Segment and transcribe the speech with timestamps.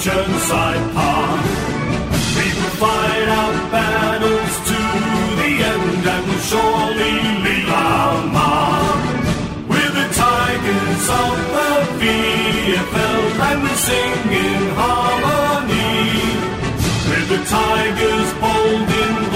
[0.00, 1.44] Chirnside Park.
[2.32, 4.80] We will fight our battles to
[5.36, 7.14] the end and will surely
[7.44, 9.04] leave our mark.
[9.68, 16.08] We're the Tigers of the VFL and we sing in harmony.
[17.04, 19.29] We're the Tigers bold in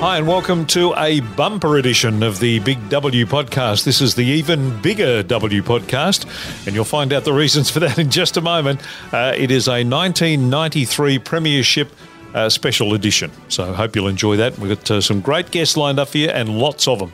[0.00, 3.84] Hi, and welcome to a bumper edition of the Big W podcast.
[3.84, 6.24] This is the even bigger W podcast,
[6.66, 8.80] and you'll find out the reasons for that in just a moment.
[9.12, 11.92] Uh, it is a 1993 Premiership.
[12.32, 13.28] Uh, special edition.
[13.48, 14.56] So, hope you'll enjoy that.
[14.56, 17.12] We've got uh, some great guests lined up for you and lots of them.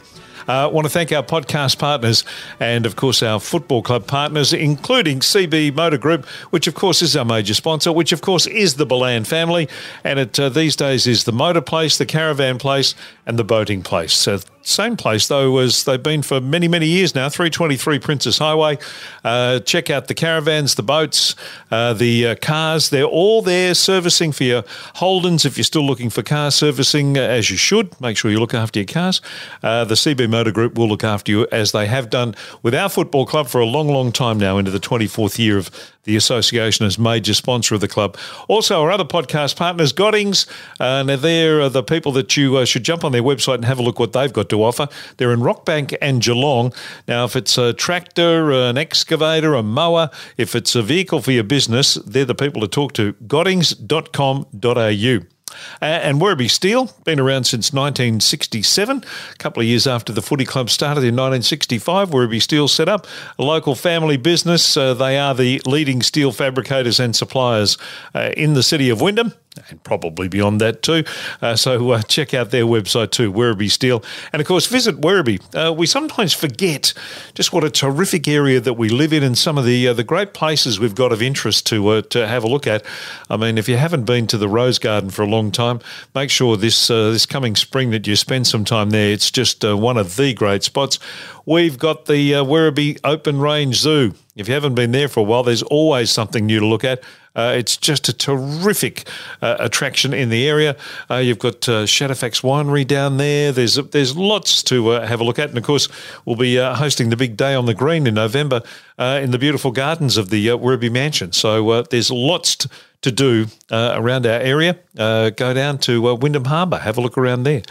[0.49, 2.25] I uh, want to thank our podcast partners
[2.61, 7.17] and, of course, our football club partners, including CB Motor Group, which, of course, is
[7.17, 9.69] our major sponsor, which, of course, is the Balan family.
[10.05, 12.95] And it uh, these days is the motor place, the caravan place,
[13.27, 14.13] and the boating place.
[14.13, 17.29] So, same place though as they've been for many many years now.
[17.29, 18.79] 323 Princes Highway.
[19.25, 21.35] Uh, check out the caravans the boats
[21.71, 22.91] uh, the uh, cars.
[22.91, 24.63] They're all there servicing for your
[24.97, 28.41] holdens if you're still looking for car servicing uh, as you should make sure you
[28.41, 29.21] look after your cars.
[29.63, 32.89] Uh, the cb motor group will look after you as they have done with our
[32.89, 35.71] football club for a long long time now into the 24th year of
[36.07, 38.17] the association is major sponsor of the club.
[38.49, 40.47] Also, our other podcast partners, Goddings,
[40.81, 43.79] uh, now they're the people that you uh, should jump on their website and have
[43.79, 44.89] a look what they've got to offer.
[45.19, 46.73] They're in Rockbank and Geelong.
[47.07, 51.45] Now, if it's a tractor, an excavator, a mower, if it's a vehicle for your
[51.45, 53.13] business, they're the people to talk to.
[53.27, 55.36] Goddings.com.au.
[55.81, 60.71] And Werribee Steel, been around since 1967, a couple of years after the footy club
[60.71, 62.11] started in 1965.
[62.11, 63.07] Werribee Steel set up
[63.39, 64.77] a local family business.
[64.77, 67.79] Uh, they are the leading steel fabricators and suppliers
[68.15, 69.33] uh, in the city of Wyndham
[69.69, 71.05] and probably beyond that too.
[71.41, 74.03] Uh, so uh, check out their website too, Werribee Steel.
[74.33, 75.41] And of course, visit Werribee.
[75.55, 76.93] Uh, we sometimes forget
[77.35, 80.05] just what a terrific area that we live in and some of the uh, the
[80.05, 82.85] great places we've got of interest to uh, to have a look at.
[83.31, 85.81] I mean, if you haven't been to the Rose Garden for a long time,
[86.15, 89.11] make sure this uh, this coming spring that you spend some time there.
[89.11, 90.99] It's just one of the great spots.
[91.45, 94.15] We've got the Werribee Open Range Zoo.
[94.37, 97.03] If you haven't been there for a while, there's always something new to look at.
[97.35, 99.09] Uh, it's just a terrific
[99.43, 100.77] uh, attraction in the area.
[101.11, 103.51] Uh, you've got uh, Shadowfax Winery down there.
[103.53, 105.89] There's there's lots to uh, have a look at, and of course,
[106.25, 108.63] we'll be uh, hosting the big day on the green in November
[108.99, 110.57] in the beautiful gardens of the uh,
[110.91, 111.33] Mansion.
[111.33, 112.67] So there's lots.
[113.03, 117.63] To, do around our area, go down to Wyndham Harbour, have a look around there.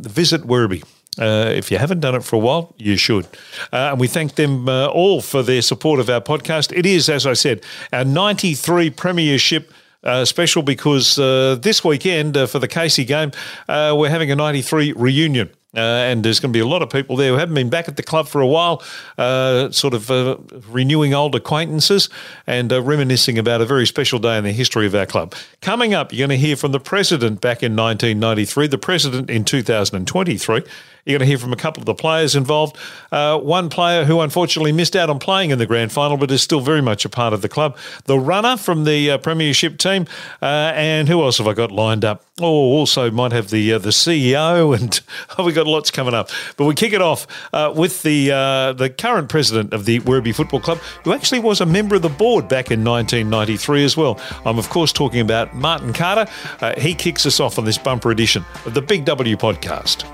[0.00, 0.84] visit Werribee.
[1.18, 3.26] Uh, if you haven't done it for a while, you should.
[3.72, 6.76] Uh, and we thank them uh, all for their support of our podcast.
[6.76, 7.62] It is, as I said,
[7.92, 9.72] our 93 Premiership.
[10.02, 13.32] Uh, special because uh, this weekend uh, for the Casey game,
[13.68, 15.50] we're having a 93 reunion.
[15.76, 17.86] Uh, and there's going to be a lot of people there who haven't been back
[17.86, 18.82] at the club for a while,
[19.18, 20.36] uh, sort of uh,
[20.68, 22.08] renewing old acquaintances
[22.48, 25.32] and uh, reminiscing about a very special day in the history of our club.
[25.60, 29.44] Coming up, you're going to hear from the president back in 1993, the president in
[29.44, 30.64] 2023.
[31.06, 32.76] You're going to hear from a couple of the players involved.
[33.10, 36.42] Uh, one player who unfortunately missed out on playing in the grand final, but is
[36.42, 37.76] still very much a part of the club.
[38.04, 40.06] The runner from the uh, Premiership team.
[40.42, 42.24] and who else have I got lined up?
[42.38, 45.00] Oh, also might have the the CEO, and
[45.38, 46.30] oh, we got lots coming up.
[46.56, 50.34] But we kick it off uh, with the uh, the current president of the Werribee
[50.34, 54.20] Football Club, who actually was a member of the board back in 1993 as well.
[54.44, 56.30] I'm of course talking about Martin Carter.
[56.60, 60.04] Uh, he kicks us off on this bumper edition of the Big W podcast.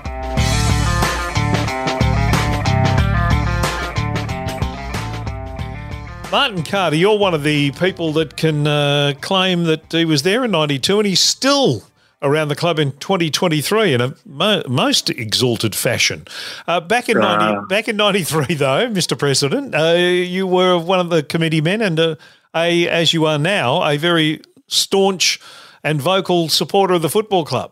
[6.29, 10.43] Martin Carter, you're one of the people that can uh, claim that he was there
[10.43, 11.83] in 92 and he's still
[12.21, 16.25] around the club in 2023 in a mo- most exalted fashion.
[16.67, 19.17] Uh, back in uh, 90, back in 93 though, Mr.
[19.17, 22.15] President, uh, you were one of the committee men and uh,
[22.55, 25.39] a as you are now a very staunch
[25.83, 27.71] and vocal supporter of the football club.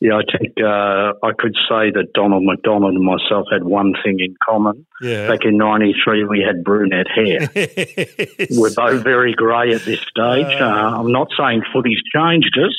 [0.00, 4.18] Yeah, I think uh, I could say that Donald McDonald and myself had one thing
[4.18, 4.84] in common.
[5.00, 5.28] Yeah.
[5.28, 7.48] Back in '93, we had brunette hair.
[7.54, 8.48] yes.
[8.50, 10.60] We're both very grey at this stage.
[10.60, 12.74] Uh, I'm not saying footy's changed us,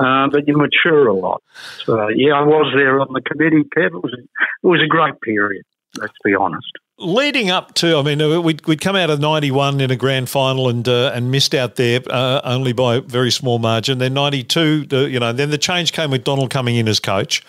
[0.00, 1.42] uh, but you mature a lot.
[1.84, 3.86] So yeah, I was there on the committee, Kev.
[3.86, 5.64] It was a, it was a great period.
[5.96, 6.72] Let's be honest.
[6.98, 10.68] Leading up to, I mean, we'd, we'd come out of '91 in a grand final
[10.68, 13.98] and uh, and missed out there uh, only by a very small margin.
[13.98, 17.44] Then '92, uh, you know, then the change came with Donald coming in as coach.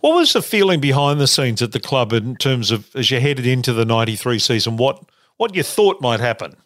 [0.00, 3.20] What was the feeling behind the scenes at the club in terms of as you
[3.20, 4.76] headed into the '93 season?
[4.76, 5.02] What
[5.36, 6.56] what you thought might happen?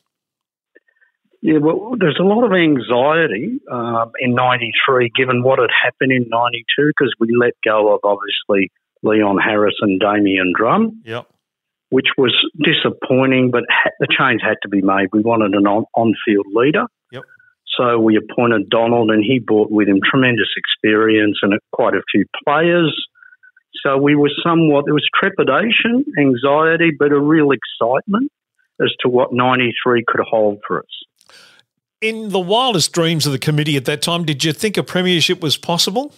[1.43, 6.27] Yeah, well, there's a lot of anxiety um, in '93, given what had happened in
[6.29, 8.71] '92, because we let go of obviously
[9.03, 11.03] Leon Harris and Damian Drum.
[11.05, 11.27] Yep.
[11.91, 13.65] which was disappointing, but
[14.01, 15.09] the change had to be made.
[15.13, 16.87] We wanted an on field leader.
[17.11, 17.23] Yep.
[17.77, 22.25] So we appointed Donald, and he brought with him tremendous experience and quite a few
[22.45, 22.95] players.
[23.85, 28.31] So we were somewhat, there was trepidation, anxiety, but a real excitement
[28.81, 30.95] as to what 93 could hold for us.
[32.03, 35.41] In the wildest dreams of the committee at that time, did you think a premiership
[35.41, 36.13] was possible?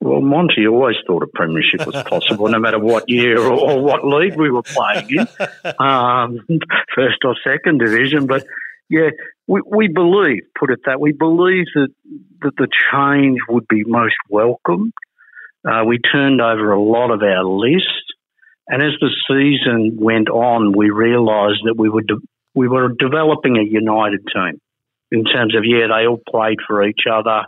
[0.00, 4.06] Well, Monty always thought a premiership was possible, no matter what year or, or, what
[4.06, 5.28] league we were playing in,
[5.78, 6.40] um,
[6.94, 8.26] first or second division.
[8.26, 8.46] But
[8.88, 9.10] yeah,
[9.46, 11.88] we, we believe, put it that, we believe that,
[12.40, 14.94] that the change would be most welcome.
[15.62, 17.84] Uh, we turned over a lot of our list.
[18.66, 22.16] And as the season went on, we realised that we were, de-
[22.54, 24.60] we were developing a united team
[25.10, 27.42] in terms of, yeah, they all played for each other,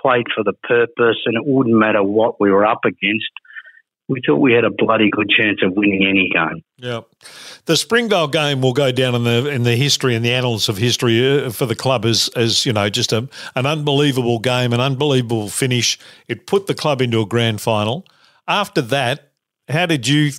[0.00, 3.30] played for the purpose, and it wouldn't matter what we were up against
[4.10, 6.64] we thought we had a bloody good chance of winning any game.
[6.78, 7.02] Yeah,
[7.66, 10.76] the Springvale game will go down in the in the history and the annals of
[10.76, 14.80] history uh, for the club as as you know just a, an unbelievable game, an
[14.80, 15.96] unbelievable finish.
[16.26, 18.04] It put the club into a grand final.
[18.48, 19.30] After that,
[19.68, 20.32] how did you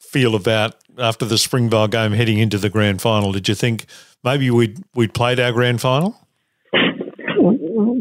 [0.00, 3.32] feel about after the Springvale game heading into the grand final?
[3.32, 3.86] Did you think
[4.24, 6.16] maybe we'd we'd played our grand final?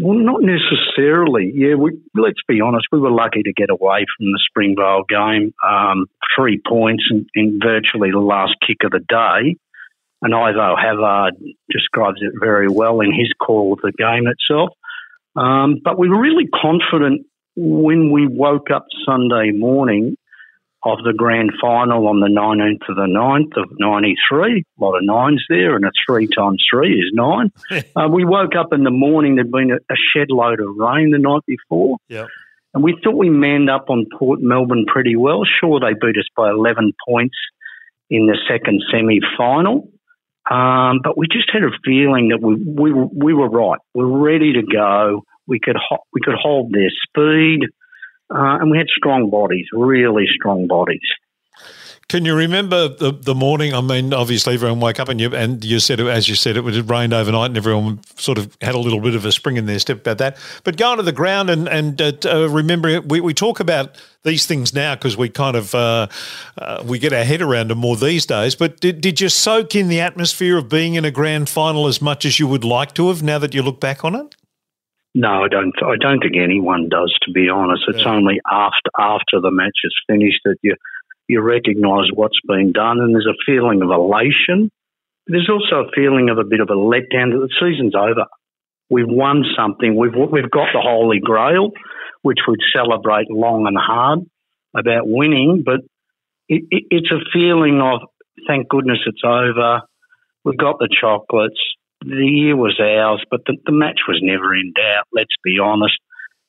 [0.03, 1.51] Well, not necessarily.
[1.53, 2.87] Yeah, we, let's be honest.
[2.91, 5.53] We were lucky to get away from the Springvale game.
[5.67, 6.05] Um,
[6.35, 9.57] three points in, in, virtually the last kick of the day.
[10.21, 11.35] And Ivo Havard
[11.69, 14.69] describes it very well in his call of the game itself.
[15.35, 20.15] Um, but we were really confident when we woke up Sunday morning
[20.83, 24.63] of the grand final on the 19th of the 9th of 93.
[24.79, 27.51] A lot of nines there, and a three times three is nine.
[27.95, 31.11] uh, we woke up in the morning, there'd been a, a shed load of rain
[31.11, 31.97] the night before.
[32.09, 32.27] Yep.
[32.73, 35.43] And we thought we manned up on Port Melbourne pretty well.
[35.59, 37.35] Sure, they beat us by 11 points
[38.09, 39.89] in the second semi final.
[40.49, 43.79] Um, but we just had a feeling that we, we, we were right.
[43.93, 45.23] We were ready to go.
[45.47, 47.67] We could, ho- we could hold their speed.
[48.33, 51.01] Uh, and we had strong bodies, really strong bodies.
[52.11, 53.73] Can you remember the, the morning?
[53.73, 56.65] I mean, obviously everyone woke up and you and you said, as you said, it
[56.65, 59.65] had rained overnight, and everyone sort of had a little bit of a spring in
[59.65, 60.37] their step about that.
[60.65, 64.45] But going to the ground and and uh, uh, remembering, we, we talk about these
[64.45, 66.07] things now because we kind of uh,
[66.57, 68.55] uh, we get our head around them more these days.
[68.55, 72.01] But did, did you soak in the atmosphere of being in a grand final as
[72.01, 74.35] much as you would like to have now that you look back on it?
[75.13, 75.73] No, I don't.
[75.83, 77.13] I don't think anyone does.
[77.23, 78.13] To be honest, it's yeah.
[78.13, 80.75] only after after the match is finished that you
[81.27, 84.71] you recognise what's been done, and there's a feeling of elation.
[85.27, 88.25] There's also a feeling of a bit of a letdown that the season's over.
[88.89, 89.95] We've won something.
[89.95, 91.71] We've we've got the Holy Grail,
[92.21, 94.19] which we'd celebrate long and hard
[94.75, 95.63] about winning.
[95.65, 95.81] But
[96.47, 98.01] it, it, it's a feeling of
[98.47, 99.81] thank goodness it's over.
[100.43, 101.59] We've got the chocolates
[102.01, 105.07] the year was ours, but the, the match was never in doubt.
[105.13, 105.95] Let's be honest.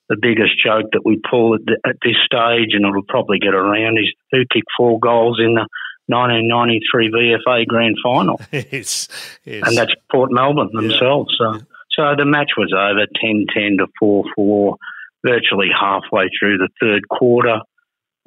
[0.08, 3.54] The biggest joke that we pull at, the, at this stage, and it'll probably get
[3.54, 5.66] around, is who kicked four goals in the
[6.08, 8.40] 1993 VFA Grand Final.
[8.52, 9.08] yes,
[9.44, 9.62] yes.
[9.66, 11.34] And that's Port Melbourne themselves.
[11.40, 11.52] Yeah.
[11.52, 14.76] So, so the match was over 10 10 to 4 4,
[15.24, 17.60] virtually halfway through the third quarter.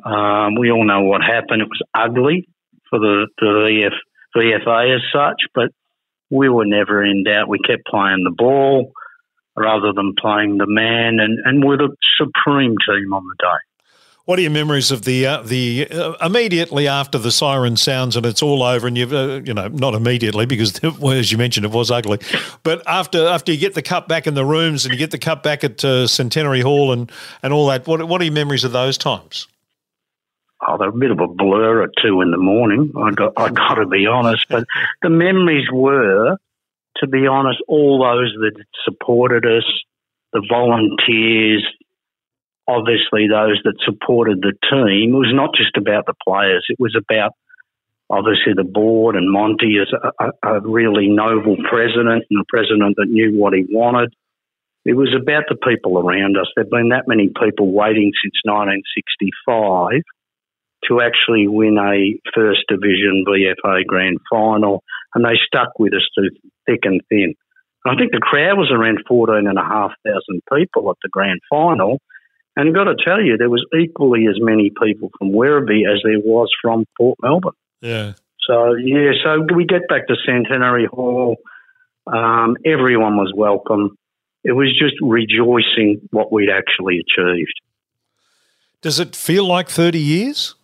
[0.04, 1.62] Um, we all know what happened.
[1.62, 2.48] It was ugly
[2.90, 3.94] for the, the VF,
[4.36, 5.72] VFA as such, but
[6.36, 7.48] we were never in doubt.
[7.48, 8.92] We kept playing the ball
[9.56, 13.60] rather than playing the man, and, and we're the supreme team on the day.
[14.26, 18.26] What are your memories of the uh, the uh, immediately after the siren sounds and
[18.26, 21.64] it's all over and you've uh, you know not immediately because well, as you mentioned
[21.64, 22.20] it was ugly,
[22.64, 25.20] but after after you get the cup back in the rooms and you get the
[25.20, 27.12] cup back at uh, Centenary Hall and
[27.44, 29.48] and all that, what what are your memories of those times?
[30.62, 32.92] Oh, they're a bit of a blur at two in the morning.
[32.98, 34.66] I got, I got to be honest, but
[35.02, 36.38] the memories were,
[36.98, 39.66] to be honest, all those that supported us,
[40.34, 41.66] the volunteers,
[42.68, 45.14] obviously those that supported the team.
[45.14, 47.34] It was not just about the players; it was about
[48.10, 53.08] obviously the board and Monty as a, a, really noble president and a president that
[53.08, 54.14] knew what he wanted.
[54.86, 56.46] It was about the people around us.
[56.56, 60.04] There've been that many people waiting since 1965
[60.88, 66.30] to actually win a First Division VFA Grand Final, and they stuck with us through
[66.66, 67.36] thick and thin.
[67.84, 72.00] And I think the crowd was around 14,500 people at the Grand Final.
[72.56, 76.02] And I've got to tell you, there was equally as many people from Werribee as
[76.04, 77.54] there was from Port Melbourne.
[77.82, 78.14] Yeah.
[78.48, 81.38] So, yeah, so we get back to Centenary Hall.
[82.08, 83.98] Um, everyone was welcome.
[84.44, 87.60] It was just rejoicing what we'd actually achieved.
[88.82, 90.56] Does it feel like 30 years?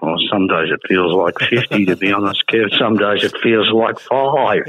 [0.00, 2.76] Well, some days it feels like 50, to be honest, Kev.
[2.78, 4.62] Some days it feels like five.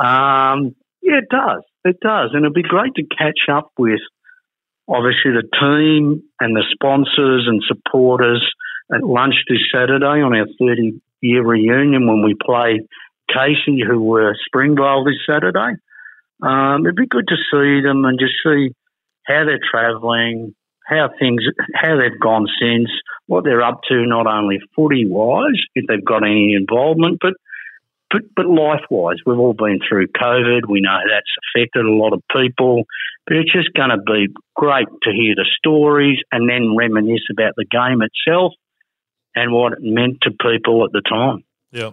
[0.00, 1.62] Um, yeah, it does.
[1.84, 2.30] It does.
[2.32, 4.00] And it'd be great to catch up with,
[4.88, 8.42] obviously, the team and the sponsors and supporters
[8.94, 12.80] at lunch this Saturday on our 30 year reunion when we play
[13.28, 15.76] Casey, who were Springvale this Saturday.
[16.42, 18.74] Um, it'd be good to see them and just see
[19.26, 20.54] how they're travelling,
[20.86, 21.42] how things,
[21.74, 22.90] how they've gone since,
[23.26, 27.34] what they're up to, not only footy wise, if they've got any involvement, but
[28.12, 30.68] but, but life wise, we've all been through COVID.
[30.68, 31.24] We know that's
[31.56, 32.84] affected a lot of people,
[33.26, 37.54] but it's just going to be great to hear the stories and then reminisce about
[37.56, 38.52] the game itself
[39.34, 41.44] and what it meant to people at the time.
[41.70, 41.92] Yeah.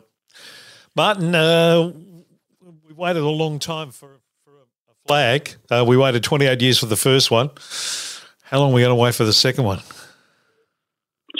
[0.93, 1.93] Martin, uh,
[2.85, 5.55] we waited a long time for, for a flag.
[5.71, 7.49] Uh, we waited 28 years for the first one.
[8.43, 9.79] How long are we going to wait for the second one?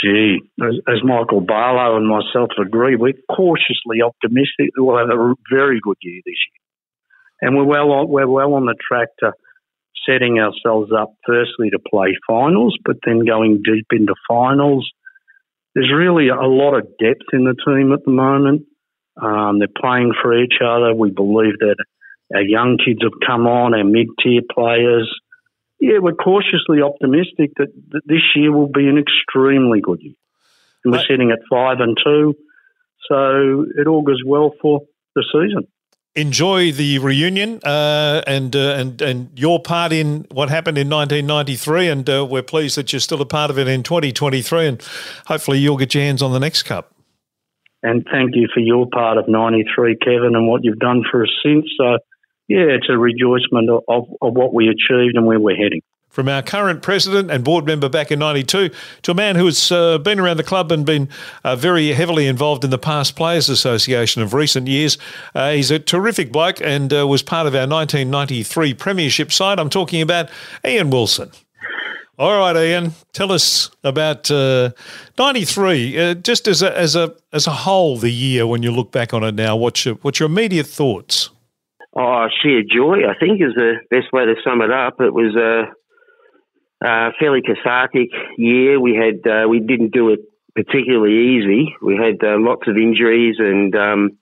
[0.02, 5.34] Gee, as, as Michael Barlow and myself agree, we're cautiously optimistic that we'll have a
[5.52, 9.34] very good year this year, and we're well on, we're well on the track to
[10.08, 14.90] setting ourselves up firstly to play finals, but then going deep into finals.
[15.76, 18.64] There's really a lot of depth in the team at the moment.
[19.22, 20.94] Um, they're playing for each other.
[20.94, 21.76] We believe that
[22.34, 25.12] our young kids have come on, our mid-tier players
[25.80, 30.16] yeah, we're cautiously optimistic that, that this year will be an extremely good year.
[30.84, 32.36] And we're sitting at five and two,
[33.10, 34.82] so it all goes well for
[35.16, 35.68] the season.
[36.16, 41.88] Enjoy the reunion uh, and uh, and and your part in what happened in 1993,
[41.90, 44.88] and uh, we're pleased that you're still a part of it in 2023, and
[45.28, 46.94] hopefully you'll get your hands on the next cup.
[47.84, 51.30] And thank you for your part of 93, Kevin, and what you've done for us
[51.44, 51.66] since.
[51.78, 52.00] So
[52.50, 53.84] yeah, it's a rejoicement of,
[54.22, 57.88] of, what we achieved and where we're heading from our current president and board member
[57.88, 58.72] back in 92
[59.04, 61.08] to a man who has uh, been around the club and been
[61.44, 64.98] uh, very heavily involved in the Past Players Association of recent years.
[65.36, 69.60] Uh, he's a terrific bloke and uh, was part of our 1993 Premiership side.
[69.60, 70.30] I'm talking about
[70.66, 71.32] Ian Wilson.
[72.18, 74.72] All right, Ian, tell us about uh,
[75.18, 75.98] 93.
[75.98, 79.14] Uh, just as a, as, a, as a whole, the year, when you look back
[79.14, 81.30] on it now, what's your, what's your immediate thoughts?
[81.96, 85.02] Oh, sheer joy, I think, is the best way to sum it up.
[85.02, 88.80] It was a, a fairly cathartic year.
[88.80, 90.20] We had uh, we didn't do it
[90.56, 91.76] particularly easy.
[91.82, 94.20] We had uh, lots of injuries and um,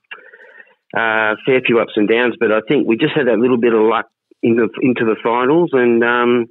[0.96, 3.74] uh, fair few ups and downs, but I think we just had that little bit
[3.74, 4.08] of luck
[4.42, 6.48] in the, into the finals, and um,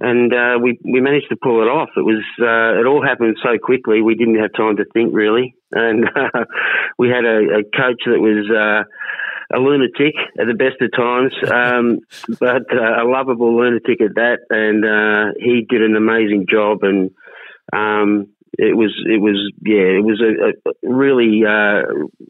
[0.00, 1.90] and uh, we we managed to pull it off.
[1.96, 4.02] It was uh, it all happened so quickly.
[4.02, 6.44] We didn't have time to think really, and uh,
[6.98, 8.82] we had a, a, coach that was uh,
[9.54, 12.00] a lunatic at the best of times, um,
[12.40, 14.38] but uh, a lovable lunatic at that.
[14.50, 17.10] And uh, he did an amazing job, and
[17.72, 18.28] um,
[18.58, 21.82] it was it was yeah, it was a, a really uh,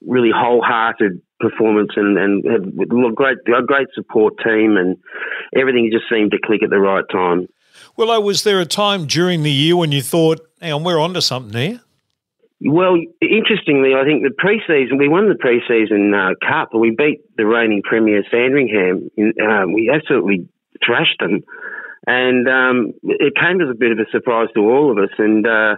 [0.06, 4.96] really wholehearted performance, and and had a great a great support team, and
[5.56, 7.48] everything just seemed to click at the right time.
[7.96, 11.20] Well, was there a time during the year when you thought, "Hang on, we're onto
[11.20, 11.80] something here"?
[12.64, 17.20] Well, interestingly, I think the preseason we won the preseason uh, cup, and we beat
[17.36, 19.10] the reigning premier Sandringham.
[19.16, 20.48] In, uh, we absolutely
[20.84, 21.40] thrashed them,
[22.06, 25.10] and um, it came as a bit of a surprise to all of us.
[25.18, 25.74] And uh,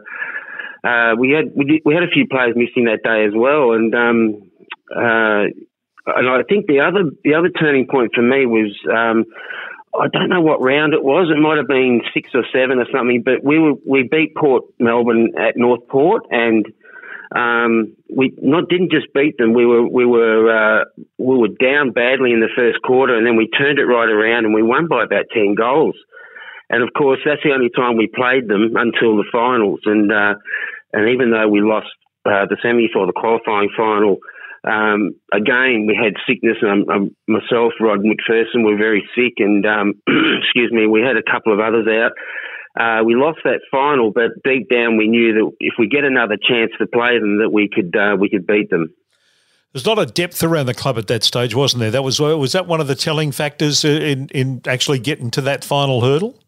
[0.87, 3.73] uh, we had we, did, we had a few players missing that day as well,
[3.73, 4.51] and um,
[4.95, 5.49] uh,
[6.07, 8.77] and I think the other the other turning point for me was.
[8.93, 9.25] Um,
[9.95, 11.31] I don't know what round it was.
[11.31, 13.23] It might have been six or seven or something.
[13.25, 16.67] But we were we beat Port Melbourne at Northport, and
[17.35, 19.55] um, we not didn't just beat them.
[19.55, 20.85] We were we were uh,
[21.19, 24.47] we were down badly in the first quarter, and then we turned it right around,
[24.47, 25.97] and we won by about ten goals.
[26.71, 29.81] And of course, that's the only time we played them until the finals.
[29.85, 30.35] And uh,
[30.93, 31.87] and even though we lost
[32.27, 34.19] uh, the semi for the qualifying final
[34.65, 36.57] um, again, we had sickness.
[36.63, 39.95] Um, myself, Rod McPherson, were very sick, and um,
[40.43, 42.13] excuse me, we had a couple of others out.
[42.77, 46.37] Uh, we lost that final, but deep down we knew that if we get another
[46.37, 48.93] chance to play them, that we could uh, we could beat them.
[49.73, 51.91] There's not a depth around the club at that stage, wasn't there?
[51.91, 55.65] That was was that one of the telling factors in in actually getting to that
[55.65, 56.41] final hurdle.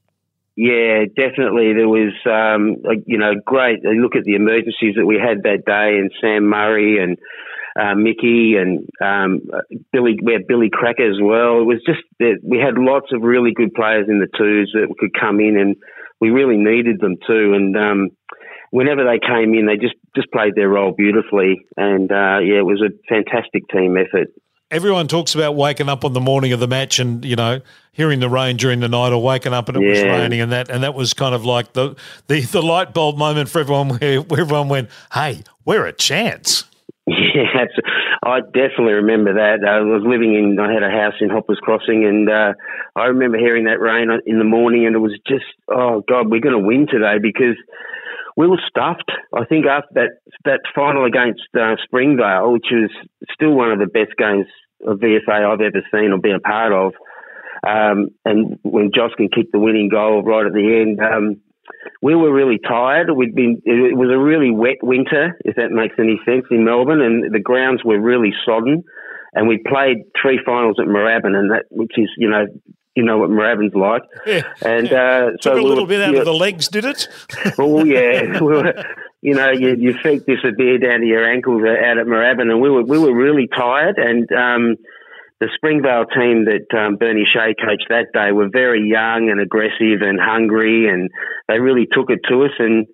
[0.57, 1.75] Yeah, definitely.
[1.75, 3.85] There was, um, you know, great.
[3.85, 7.19] Look at the emergencies that we had that day, and Sam Murray and
[7.79, 9.43] uh, Mickey and um,
[9.93, 10.19] Billy.
[10.23, 11.61] We had Billy Cracker as well.
[11.61, 14.95] It was just that we had lots of really good players in the twos that
[14.99, 15.77] could come in, and
[16.21, 17.55] we really needed them too.
[17.55, 18.11] And um,
[18.71, 21.67] whenever they came in, they just just played their role beautifully.
[21.77, 24.29] And uh, yeah, it was a fantastic team effort.
[24.71, 27.61] everyone talks about waking up on the morning of the match and you know
[27.93, 30.69] hearing the rain during the night or waking up and it was raining and that
[30.69, 31.95] and that was kind of like the
[32.27, 36.65] the, the light bulb moment for everyone where, where everyone went hey we're a chance
[37.37, 37.67] Yeah,
[38.25, 39.63] I definitely remember that.
[39.67, 42.55] I was living in, I had a house in Hoppers Crossing, and uh,
[42.97, 46.41] I remember hearing that rain in the morning, and it was just, oh God, we're
[46.41, 47.55] going to win today because
[48.37, 49.11] we were stuffed.
[49.33, 50.11] I think after that
[50.45, 52.91] that final against uh, Springvale, which was
[53.33, 54.47] still one of the best games
[54.85, 56.93] of VFA I've ever seen or been a part of,
[57.67, 61.01] um, and when Josh can kick the winning goal right at the end.
[61.01, 61.41] Um,
[62.03, 63.11] we were really tired.
[63.11, 67.01] We'd been, it was a really wet winter, if that makes any sense, in Melbourne,
[67.01, 68.85] and the grounds were really sodden.
[69.35, 72.47] And we played three finals at Moorabbin, and that, which is, you know,
[72.95, 74.03] you know what Moorabbin's like.
[74.27, 76.85] yeah And uh, so took a we little were- bit out of the legs did
[76.87, 77.09] it
[77.59, 78.73] Oh yeah, we were,
[79.21, 82.71] you know, your, your feet disappear down to your ankles out at Moorabbin, and we
[82.71, 83.99] were we were really tired.
[83.99, 84.77] And um,
[85.41, 90.01] the Springvale team that um, Bernie Shea coached that day were very young and aggressive
[90.01, 91.11] and hungry, and
[91.49, 92.57] they really took it to us.
[92.59, 92.87] And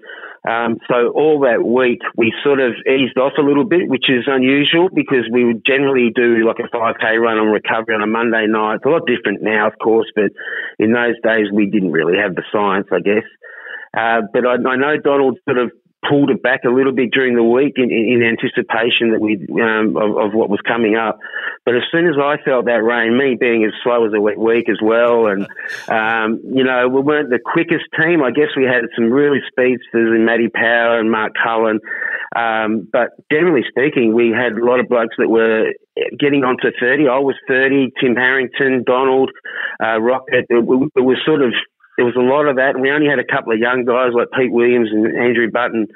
[0.42, 4.26] um, so all that week we sort of eased off a little bit, which is
[4.26, 8.50] unusual because we would generally do like a 5k run on recovery on a Monday
[8.50, 8.82] night.
[8.82, 10.34] It's a lot different now, of course, but
[10.82, 13.28] in those days we didn't really have the science, I guess.
[13.94, 15.70] Uh, but I, I know Donald sort of
[16.08, 19.96] pulled it back a little bit during the week in, in, anticipation that we um,
[19.96, 21.18] of, of what was coming up.
[21.64, 24.38] But as soon as I felt that rain, me being as slow as a wet
[24.38, 25.46] week as well, and
[25.86, 28.22] um, you know we weren't the quickest team.
[28.22, 31.78] I guess we had some really speedsters in Matty Power and Mark Cullen.
[32.34, 35.70] Um, but generally speaking, we had a lot of blokes that were
[36.18, 37.06] getting on to 30.
[37.06, 39.30] I was 30, Tim Harrington, Donald,
[39.82, 40.46] uh, Rocket.
[40.48, 40.64] It,
[40.96, 41.52] it was sort of
[42.02, 44.10] there was a lot of that, and we only had a couple of young guys
[44.12, 45.86] like Pete Williams and Andrew Button.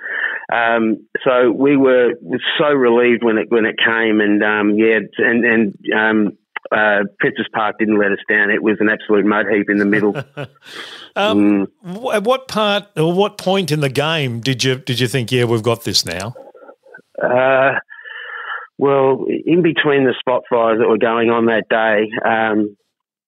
[0.52, 2.12] Um, so we were
[2.58, 6.38] so relieved when it when it came, and um, yeah, and and um,
[6.70, 8.50] uh, Princes Park didn't let us down.
[8.50, 10.14] It was an absolute mud heap in the middle.
[11.16, 15.08] um, w- at what part or what point in the game did you did you
[15.08, 16.34] think yeah we've got this now
[17.20, 17.80] Uh,
[18.78, 22.76] well, in between the spot fires that were going on that day, um,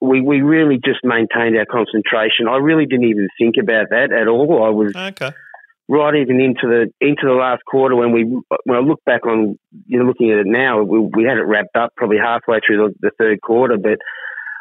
[0.00, 2.48] we we really just maintained our concentration.
[2.48, 4.64] I really didn't even think about that at all.
[4.64, 5.32] I was okay
[5.88, 8.24] right even into the into the last quarter when we
[8.64, 11.46] when I look back on you know looking at it now we, we had it
[11.46, 13.98] wrapped up probably halfway through the, the third quarter but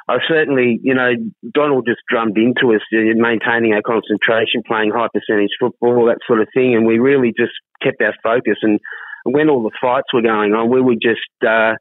[0.07, 1.11] I certainly you know
[1.53, 6.41] Donald just drummed into us uh, maintaining our concentration playing high percentage football that sort
[6.41, 8.79] of thing and we really just kept our focus and
[9.25, 11.73] when all the fights were going on we were just uh,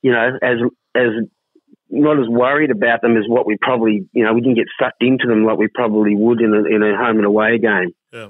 [0.00, 0.58] you know as
[0.94, 1.10] as
[1.90, 5.02] not as worried about them as what we probably you know we didn't get sucked
[5.02, 7.94] into them like we probably would in a, in a home and away game.
[8.12, 8.28] yeah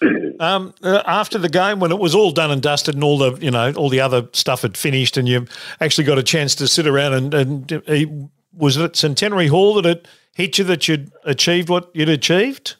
[0.40, 3.32] um, uh, after the game, when it was all done and dusted, and all the
[3.40, 5.46] you know all the other stuff had finished, and you
[5.80, 9.74] actually got a chance to sit around and, and uh, was it at Centenary Hall
[9.74, 12.76] that it hit you that you'd achieved what you'd achieved?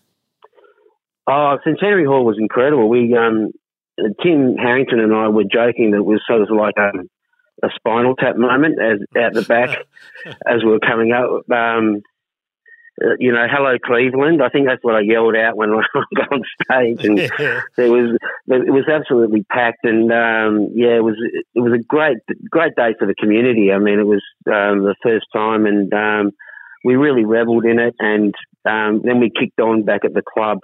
[1.27, 2.89] Oh, Centenary Hall was incredible.
[2.89, 3.51] We, um,
[4.23, 7.09] Tim Harrington and I were joking that it was sort of like um,
[7.63, 9.87] a spinal tap moment as out the back
[10.47, 11.51] as we were coming up.
[11.51, 12.03] Um,
[13.03, 14.41] uh, you know, hello Cleveland.
[14.41, 15.83] I think that's what I yelled out when I
[16.15, 17.61] got on stage, and Yeah.
[17.77, 21.17] there was it was absolutely packed, and um, yeah, it was
[21.55, 22.19] it was a great
[22.51, 23.73] great day for the community.
[23.73, 26.31] I mean, it was um, the first time, and um,
[26.85, 28.33] we really revelled in it, and
[28.65, 30.59] um, then we kicked on back at the club,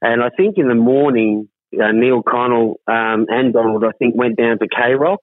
[0.00, 4.38] and I think in the morning, uh, Neil Connell um, and Donald, I think, went
[4.38, 5.20] down to K Rock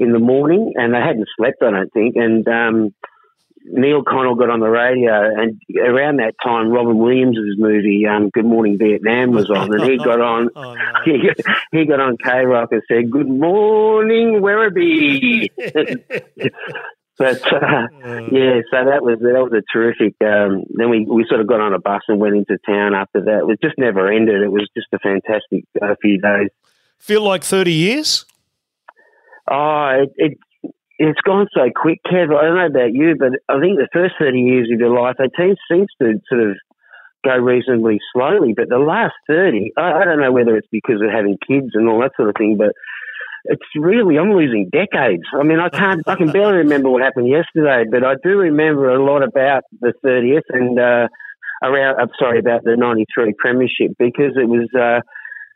[0.00, 2.94] in the morning, and they hadn't slept, I don't think, and um,
[3.64, 8.46] Neil Connell got on the radio, and around that time, Robin Williams' movie um, "Good
[8.46, 10.48] Morning Vietnam" was on, and he got on.
[10.56, 10.80] Oh, no.
[11.04, 11.36] He got,
[11.72, 15.50] he got on K Rock and said, "Good morning, Werribee."
[17.18, 17.88] but uh,
[18.32, 20.14] yeah, so that was that was a terrific.
[20.22, 23.20] Um, then we, we sort of got on a bus and went into town after
[23.20, 23.40] that.
[23.40, 24.42] It was just never ended.
[24.42, 26.48] It was just a fantastic uh, few days.
[26.98, 28.24] Feel like thirty years?
[29.50, 30.38] Oh, it, it
[30.98, 32.28] it's gone so quick, Kev.
[32.36, 35.16] I don't know about you, but I think the first thirty years of your life,
[35.36, 36.56] team seems to sort of
[37.24, 38.52] go reasonably slowly.
[38.54, 41.88] But the last thirty, I, I don't know whether it's because of having kids and
[41.88, 42.72] all that sort of thing, but
[43.44, 45.24] it's really I'm losing decades.
[45.32, 48.90] I mean, I can't, I can barely remember what happened yesterday, but I do remember
[48.90, 51.08] a lot about the thirtieth and uh,
[51.62, 51.98] around.
[51.98, 54.68] I'm sorry about the '93 premiership because it was.
[54.78, 55.00] Uh,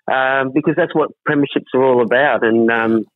[0.07, 3.07] um, because that's what premierships are all about, and um,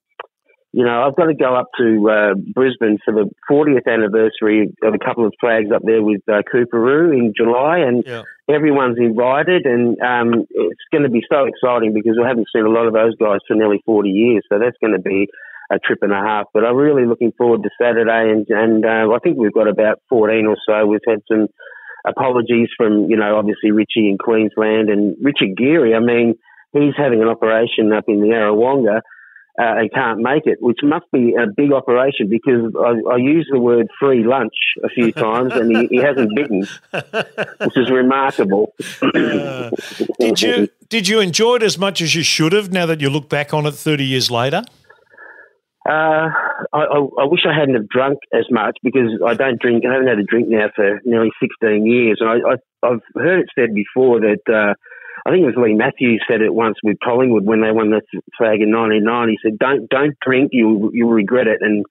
[0.72, 4.94] you know, I've got to go up to uh, Brisbane for the 40th anniversary of
[4.94, 8.22] a couple of flags up there with uh, Coorparoo in July, and Yeah.
[8.50, 12.70] everyone's invited, and um, it's going to be so exciting because we haven't seen a
[12.70, 15.28] lot of those guys for nearly 40 years, so that's going to be
[15.70, 16.46] a trip and a half.
[16.52, 20.00] But I'm really looking forward to Saturday, and and uh, I think we've got about
[20.10, 20.86] 14 or so.
[20.86, 21.48] We've had some
[22.06, 25.94] apologies from you know obviously Richie in Queensland and Richard Geary.
[25.94, 26.34] I mean,
[26.72, 29.00] he's having an operation up in the Yarrawonga
[29.58, 33.48] uh, and can't make it, which must be a big operation because I, I used
[33.52, 38.72] the word free lunch a few times and he, he hasn't bitten, which is remarkable.
[39.02, 39.70] Uh,
[40.20, 42.72] did you did you enjoy it as much as you should have?
[42.72, 44.62] Now that you look back on it thirty years later.
[45.88, 46.28] Uh,
[46.72, 49.84] I, I, I, wish I hadn't have drunk as much because I don't drink.
[49.88, 53.48] I haven't had a drink now for nearly 16 years, and I, have heard it
[53.58, 54.74] said before that uh,
[55.26, 58.02] I think it was Leigh Matthews said it once with Collingwood when they won the
[58.36, 59.32] flag in 1990.
[59.32, 61.84] He said, "Don't don't drink, you you'll regret it." And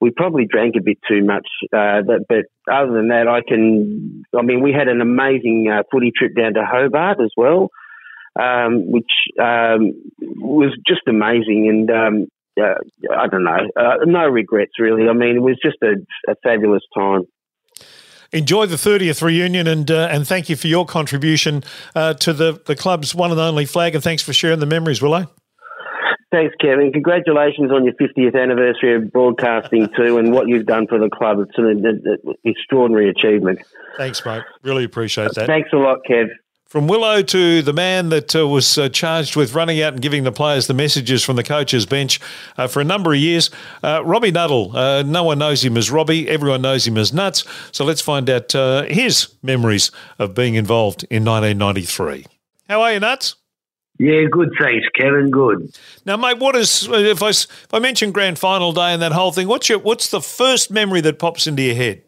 [0.00, 1.46] we probably drank a bit too much.
[1.72, 4.24] Uh, but, but other than that, I can.
[4.36, 7.70] I mean, we had an amazing uh, footy trip down to Hobart as well,
[8.38, 9.10] um, which
[9.40, 11.66] um, was just amazing.
[11.68, 12.26] And um,
[12.60, 12.78] uh,
[13.16, 15.08] I don't know, uh, no regrets really.
[15.08, 15.94] I mean, it was just a,
[16.30, 17.22] a fabulous time
[18.32, 21.62] enjoy the 30th reunion and uh, and thank you for your contribution
[21.94, 25.00] uh, to the, the club's one and only flag and thanks for sharing the memories,
[25.00, 25.26] Willow.
[26.30, 26.92] Thanks, Kevin.
[26.92, 31.38] Congratulations on your 50th anniversary of broadcasting too and what you've done for the club.
[31.40, 33.60] It's an, an extraordinary achievement.
[33.96, 34.42] Thanks, mate.
[34.62, 35.46] Really appreciate that.
[35.46, 36.28] Thanks a lot, Kev.
[36.68, 40.24] From Willow to the man that uh, was uh, charged with running out and giving
[40.24, 42.20] the players the messages from the coach's bench
[42.58, 43.48] uh, for a number of years,
[43.82, 44.76] uh, Robbie Nuttall.
[44.76, 47.44] Uh, no one knows him as Robbie, everyone knows him as Nuts.
[47.72, 52.26] So let's find out uh, his memories of being involved in 1993.
[52.68, 53.36] How are you, Nuts?
[53.98, 54.50] Yeah, good.
[54.60, 55.30] Thanks, Kevin.
[55.30, 55.74] Good.
[56.04, 59.32] Now, mate, what is if I if I mention grand final day and that whole
[59.32, 59.48] thing?
[59.48, 62.02] What's your what's the first memory that pops into your head?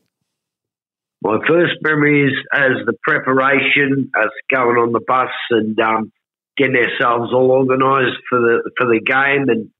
[1.22, 6.12] My first memory is as the preparation, us going on the bus and um,
[6.56, 9.70] getting ourselves all organised for the for the game, and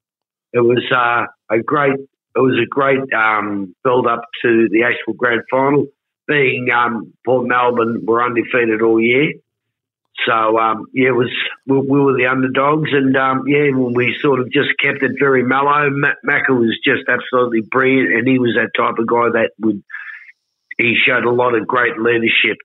[0.53, 5.15] it was uh, a great it was a great um, build up to the actual
[5.15, 5.87] grand final.
[6.29, 9.33] Being um, Port Melbourne were undefeated all year,
[10.27, 11.31] so um, yeah, it was
[11.67, 15.43] we, we, were the underdogs, and um, yeah, we sort of just kept it very
[15.43, 15.89] mellow.
[15.91, 19.83] Macca was just absolutely brilliant, and he was that type of guy that would
[20.81, 22.59] he showed a lot of great leadership.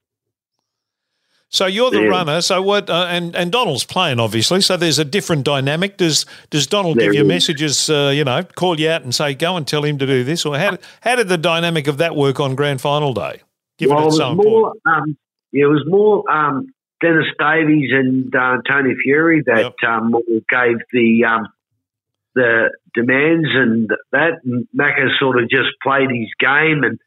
[1.48, 2.08] So you're the yeah.
[2.08, 2.40] runner.
[2.40, 2.90] So what?
[2.90, 4.60] Uh, and and Donald's playing obviously.
[4.60, 5.96] So there's a different dynamic.
[5.96, 7.28] Does does Donald there give you is.
[7.28, 7.88] messages?
[7.88, 10.44] Uh, you know, call you out and say, go and tell him to do this,
[10.44, 13.42] or how how did the dynamic of that work on grand final day?
[13.78, 14.72] Given well, it was more.
[14.86, 15.16] Um,
[15.52, 19.74] it was more um, Dennis Davies and uh, Tony Fury that yep.
[19.88, 20.12] um,
[20.50, 21.48] gave the um,
[22.34, 24.40] the demands and that.
[24.44, 26.98] And Macca sort of just played his game and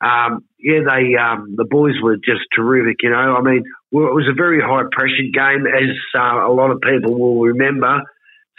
[0.00, 3.02] um, yeah, they um, the boys were just terrific.
[3.02, 6.52] You know, I mean, well, it was a very high pressure game, as uh, a
[6.52, 8.02] lot of people will remember.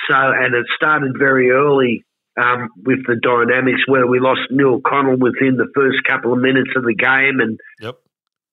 [0.10, 2.06] So, and it started very early
[2.38, 6.72] um, with the dynamics where we lost Neil Connell within the first couple of minutes
[6.76, 7.96] of the game, and yep.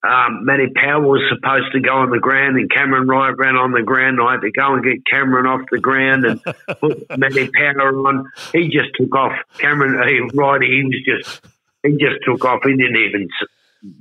[0.03, 3.73] um, Matty Powell was supposed to go on the ground, and Cameron Wright ran on
[3.73, 4.19] the ground.
[4.23, 6.43] I had to go and get Cameron off the ground and
[6.81, 8.31] put Matty Powell on.
[8.53, 9.33] He just took off.
[9.59, 11.45] Cameron he, Wright, he was just
[11.83, 12.61] he just took off.
[12.65, 13.29] He didn't even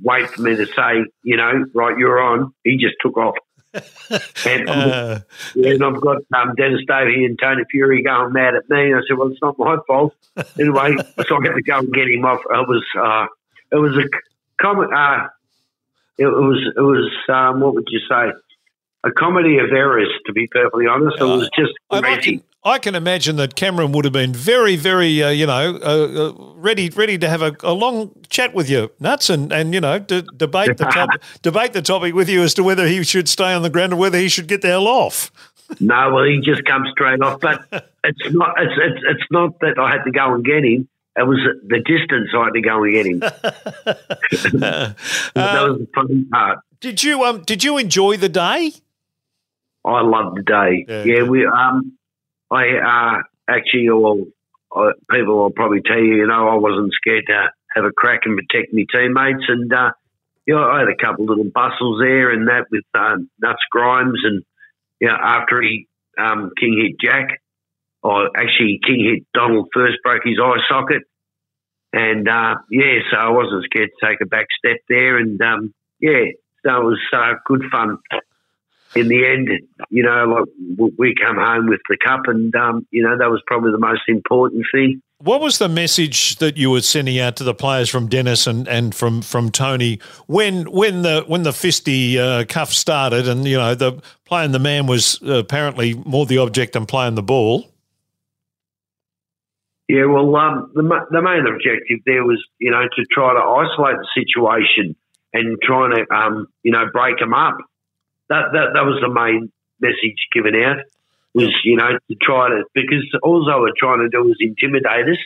[0.02, 2.54] wait for me to say, you know, right, you're on.
[2.64, 3.36] He just took off.
[4.46, 5.20] and, uh,
[5.54, 8.92] and I've got um, Dennis Davey and Tony Fury going mad at me.
[8.92, 10.14] I said, well, it's not my fault.
[10.58, 10.96] Anyway,
[11.28, 12.40] so I had to go and get him off.
[12.40, 13.26] It was, uh,
[13.70, 14.08] it was a
[14.62, 14.88] comic.
[14.90, 15.28] Uh,
[16.16, 18.32] it was, it was, um, what would you say?
[19.04, 21.20] A comedy of errors, to be perfectly honest.
[21.20, 22.42] It was just crazy.
[22.64, 26.32] I can imagine that Cameron would have been very, very, uh, you know, uh, uh,
[26.54, 29.98] ready, ready to have a, a, long chat with you, nuts, and and you know,
[29.98, 31.10] de- debate the top,
[31.42, 33.96] debate the topic with you as to whether he should stay on the ground or
[33.96, 35.30] whether he should get the hell off.
[35.80, 37.40] No, well, he just comes straight off.
[37.40, 37.64] But
[38.04, 40.86] it's not, it's, it's, it's not that I had to go and get him.
[41.16, 43.18] It was the distance I had to go and get him.
[44.52, 44.96] that
[45.34, 46.58] was the funny part.
[46.80, 47.42] Did you um?
[47.44, 48.72] Did you enjoy the day?
[49.82, 50.84] I loved the day.
[50.86, 51.96] Yeah, yeah we um
[52.52, 54.26] I uh, actually, well,
[54.74, 58.20] uh, people will probably tell you, you know, I wasn't scared to have a crack
[58.24, 59.44] and protect my teammates.
[59.48, 59.92] And, uh,
[60.46, 64.20] you know, I had a couple little bustles there and that with uh, Nuts Grimes.
[64.24, 64.42] And,
[65.00, 65.88] you know, after he
[66.18, 67.40] um, King hit Jack,
[68.02, 71.02] or actually King hit Donald first, broke his eye socket.
[71.94, 75.18] And, uh, yeah, so I wasn't scared to take a back step there.
[75.18, 76.32] And, um, yeah,
[76.64, 77.98] so it was uh, good fun
[78.94, 79.48] in the end,
[79.90, 80.44] you know,
[80.78, 83.78] like we come home with the cup, and um, you know that was probably the
[83.78, 85.02] most important thing.
[85.18, 88.66] What was the message that you were sending out to the players from Dennis and,
[88.66, 93.56] and from, from Tony when when the when the fisty uh, cuff started, and you
[93.56, 97.72] know the playing the man was apparently more the object than playing the ball?
[99.88, 103.96] Yeah, well, um, the the main objective there was, you know, to try to isolate
[103.96, 104.96] the situation
[105.32, 107.58] and trying to, um, you know, break them up.
[108.32, 110.78] That that that was the main message given out
[111.34, 115.08] was, you know, to try to because all they were trying to do was intimidate
[115.08, 115.18] us.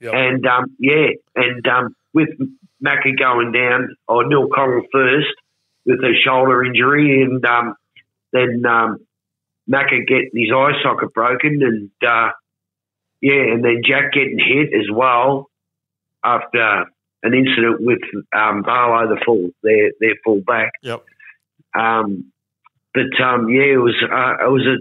[0.00, 0.14] Yep.
[0.14, 2.28] And um, yeah, and um, with
[2.84, 5.34] Macca going down, or Neil Connell first
[5.84, 7.74] with a shoulder injury, and um,
[8.32, 8.98] then um,
[9.70, 12.30] Macca getting his eye socket broken, and uh,
[13.20, 15.48] yeah, and then Jack getting hit as well
[16.24, 16.86] after
[17.22, 18.00] an incident with
[18.36, 20.72] um, Barlow, the full their their full back.
[20.82, 21.04] Yep.
[21.74, 22.32] Um,
[22.94, 24.78] but um, yeah, it was uh, it was a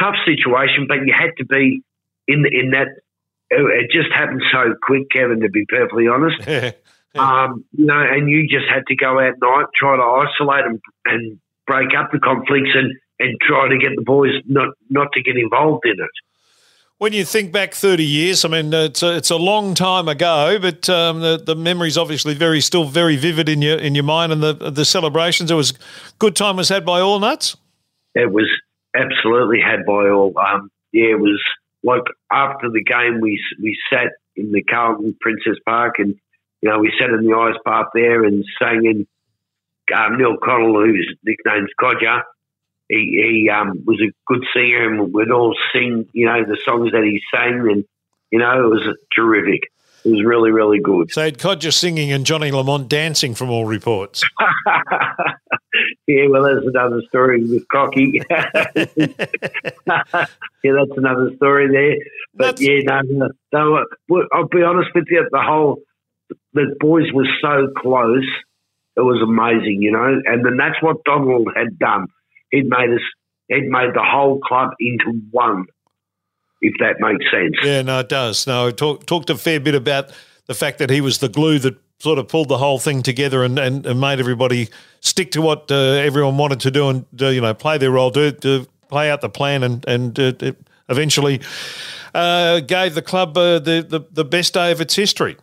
[0.00, 1.82] tough situation, but you had to be
[2.26, 2.88] in in that.
[3.50, 5.40] It, just happened so quick, Kevin.
[5.40, 6.36] To be perfectly honest,
[7.14, 10.66] um, you know, and you just had to go out at night, try to isolate
[10.66, 15.08] and, and break up the conflicts, and and try to get the boys not not
[15.14, 16.10] to get involved in it.
[16.98, 20.58] When you think back 30 years, I mean, it's a, it's a long time ago,
[20.60, 24.32] but um, the, the memory's obviously very still very vivid in your in your mind
[24.32, 25.52] and the the celebrations.
[25.52, 25.74] It was
[26.18, 27.56] good time was had by all nuts.
[28.16, 28.50] It was
[28.96, 30.36] absolutely had by all.
[30.36, 31.40] Um, yeah, it was
[31.84, 36.16] like after the game, we we sat in the Carlton Princes Park, and
[36.62, 39.06] you know we sat in the ice bath there and sang in.
[39.96, 42.22] Um, Neil Connell, whose nickname's Codger,
[42.88, 46.92] he, he um, was a good singer, and we'd all sing, you know, the songs
[46.92, 47.84] that he sang, and
[48.30, 49.70] you know, it was terrific.
[50.04, 51.10] It was really, really good.
[51.10, 54.22] So had Codger singing and Johnny Lamont dancing from all reports.
[56.06, 58.22] yeah, well, there's another story with Cocky.
[58.30, 58.44] yeah,
[59.86, 61.96] that's another story there.
[62.34, 65.78] But That's- yeah, no, no, no, I'll be honest with you, the whole,
[66.52, 68.26] the boys were so close.
[68.96, 72.06] It was amazing, you know, and then that's what Donald had done.
[72.50, 73.00] He'd made us,
[73.48, 75.66] he'd made the whole club into one,
[76.60, 77.54] if that makes sense.
[77.62, 78.46] Yeah, no, it does.
[78.46, 80.10] No, talk, talked a fair bit about
[80.46, 83.42] the fact that he was the glue that sort of pulled the whole thing together
[83.44, 84.68] and, and, and made everybody
[85.00, 88.10] stick to what uh, everyone wanted to do and uh, you know play their role,
[88.10, 90.32] do, do play out the plan, and and uh,
[90.88, 91.40] eventually
[92.14, 95.36] uh, gave the club uh, the, the the best day of its history.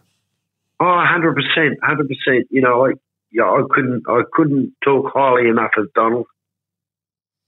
[0.80, 2.48] Oh, hundred percent, hundred percent.
[2.50, 2.96] You know, like
[3.32, 6.26] yeah, I couldn't, I couldn't talk highly enough of Donald.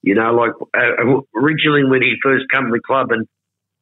[0.04, 3.28] You know, like uh, originally when he first come to the club, and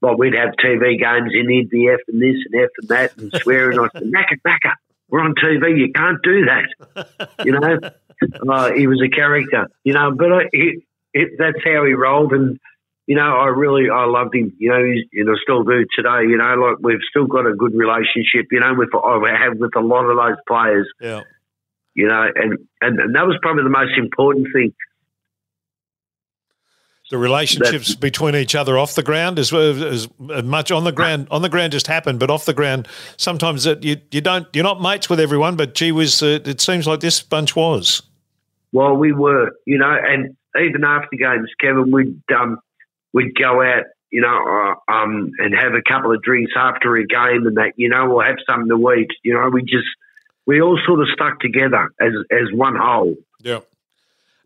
[0.01, 3.17] like we'd have TV games in he'd be F and this and F and that
[3.17, 3.80] and swearing.
[3.80, 4.73] I said, "Macca, Macca,
[5.10, 5.78] we're on TV.
[5.78, 7.80] You can't do that." You know,
[8.54, 9.67] uh, he was a character.
[9.84, 12.60] You know, but I, he, it, that's how he rolled, and
[13.08, 14.54] you know, I really, I loved him.
[14.58, 16.28] You know, he's, you know, still do today.
[16.28, 18.47] You know, like we've still got a good relationship.
[18.51, 20.88] You know, with I have with a lot of those players.
[20.99, 21.21] Yeah.
[21.93, 24.73] You know, and and, and that was probably the most important thing.
[27.11, 31.43] The relationships between each other off the ground as, as much on the ground on
[31.43, 32.87] the ground just happened, but off the ground
[33.17, 36.59] sometimes it, you you don't you're not mates with everyone, but gee whiz, uh, it
[36.61, 38.01] seems like this bunch was.
[38.71, 42.59] Well, we were, you know, and even after games, Kevin, we'd um,
[43.13, 47.05] we'd go out, you know, uh, um, and have a couple of drinks after a
[47.05, 49.11] game, and that, you know, we'll have something to eat.
[49.23, 49.87] You know, we just
[50.45, 53.15] we all sort of stuck together as as one whole.
[53.41, 53.59] Yeah.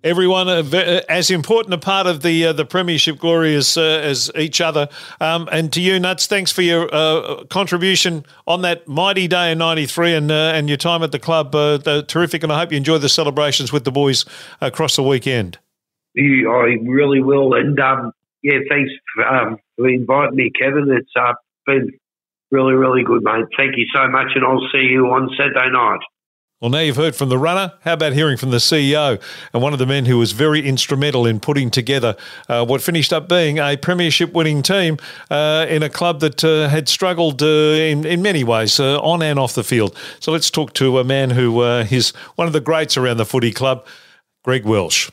[0.02, 4.62] Everyone as important a part of the uh, the premiership glory as uh, as each
[4.62, 4.88] other.
[5.20, 9.58] Um, and to you, Nuts, thanks for your uh, contribution on that mighty day in
[9.58, 11.54] '93 and uh, and your time at the club.
[11.54, 14.24] Uh, terrific, and I hope you enjoy the celebrations with the boys
[14.62, 15.58] across the weekend.
[16.18, 20.90] I really will, and um, yeah, thanks for, um, for inviting me, Kevin.
[20.92, 21.34] It's uh,
[21.66, 21.92] been
[22.52, 23.46] really, really good, mate.
[23.58, 26.00] Thank you so much, and I'll see you on Saturday night.
[26.62, 27.72] Well, now you've heard from the runner.
[27.86, 29.22] How about hearing from the CEO
[29.54, 32.18] and one of the men who was very instrumental in putting together
[32.50, 34.98] uh, what finished up being a premiership winning team
[35.32, 39.22] uh, in a club that uh, had struggled uh, in, in many ways uh, on
[39.22, 39.96] and off the field.
[40.20, 43.26] So let's talk to a man who uh, is one of the greats around the
[43.26, 43.86] footy club,
[44.44, 45.10] Greg Welsh.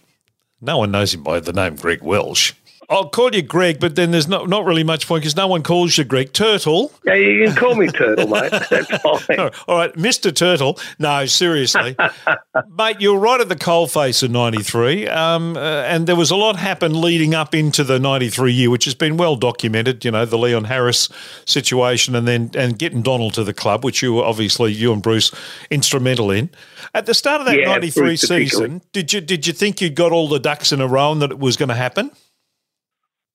[0.61, 2.55] No one knows him by the name Greg Welsh.
[2.89, 5.63] I'll call you Greg, but then there's not, not really much point because no one
[5.63, 6.33] calls you Greg.
[6.33, 6.93] Turtle.
[7.05, 8.51] Yeah, you can call me Turtle, mate.
[8.71, 9.51] That's fine.
[9.67, 10.35] All right, Mr.
[10.35, 10.79] Turtle.
[10.99, 11.97] No, seriously.
[12.77, 16.37] Mate, you were right at the coalface in 93, um, uh, and there was a
[16.37, 20.25] lot happened leading up into the 93 year, which has been well documented, you know,
[20.25, 21.09] the Leon Harris
[21.45, 25.03] situation and then and getting Donald to the club, which you were obviously, you and
[25.03, 25.33] Bruce,
[25.71, 26.51] instrumental in.
[26.95, 29.95] At the start of that Yeah, 93 Bruce season, did you, did you think you'd
[29.95, 32.11] got all the ducks in a row and that it was going to happen?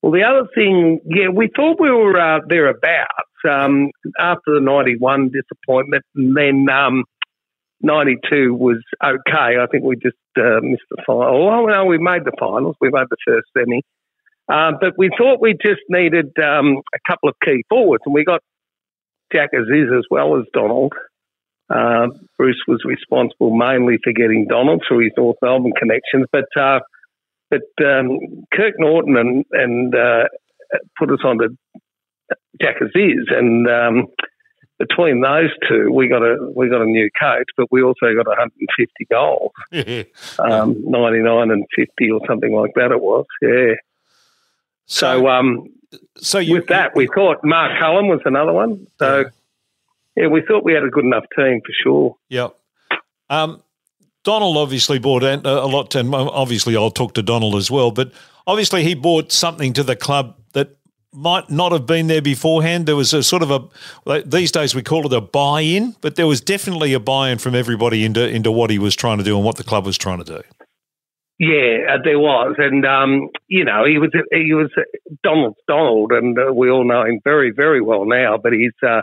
[0.01, 5.29] Well, the other thing, yeah, we thought we were uh, thereabouts um, after the 91
[5.29, 7.03] disappointment, and then um,
[7.81, 9.59] 92 was okay.
[9.59, 11.49] I think we just uh, missed the final.
[11.49, 12.75] Oh, no, we made the finals.
[12.81, 13.81] We made the first semi.
[14.51, 18.25] Uh, but we thought we just needed um, a couple of key forwards, and we
[18.25, 18.41] got
[19.31, 20.93] Jack Aziz as well as Donald.
[21.69, 26.79] Uh, Bruce was responsible mainly for getting Donald through his North Melbourne connections, but uh,
[27.51, 28.17] but um,
[28.53, 30.23] Kirk Norton and, and uh,
[30.97, 31.49] put us on to
[32.61, 34.07] Jack Aziz, and um,
[34.79, 38.25] between those two, we got a we got a new coach, but we also got
[38.25, 39.51] 150 goals,
[40.39, 42.91] um, 99 and 50 or something like that.
[42.91, 43.73] It was, yeah.
[44.85, 45.69] So, um,
[46.17, 48.87] so you, with that, we thought Mark Cullen was another one.
[48.99, 49.23] So, yeah.
[50.23, 52.15] yeah, we thought we had a good enough team for sure.
[52.29, 52.55] Yep.
[53.29, 53.63] Um,
[54.23, 57.91] Donald obviously bought a lot, and obviously I'll talk to Donald as well.
[57.91, 58.11] But
[58.45, 60.75] obviously he bought something to the club that
[61.13, 62.85] might not have been there beforehand.
[62.85, 63.51] There was a sort of
[64.05, 67.55] a these days we call it a buy-in, but there was definitely a buy-in from
[67.55, 70.23] everybody into into what he was trying to do and what the club was trying
[70.23, 70.41] to do.
[71.39, 74.69] Yeah, uh, there was, and um, you know he was he was
[75.23, 78.37] Donald Donald, and uh, we all know him very very well now.
[78.37, 79.01] But he's uh,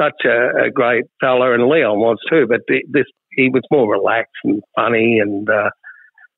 [0.00, 2.46] such a, a, great fella, and Leon was too.
[2.48, 5.70] But this he was more relaxed and funny, and uh,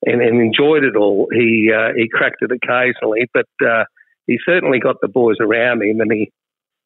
[0.05, 1.28] and, and, enjoyed it all.
[1.33, 3.85] He uh, he cracked it occasionally, but uh,
[4.26, 6.31] he certainly got the boys around him, and he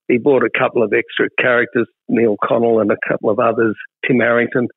[0.08, 4.20] he brought a couple of extra characters, Neil Connell and a couple of others, Tim
[4.20, 4.68] Harrington,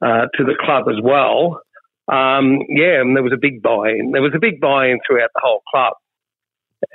[0.00, 1.60] uh, to the club as well.
[2.08, 4.10] Um, yeah, and there was a big buy-in.
[4.12, 5.94] There was a big buy-in throughout the whole club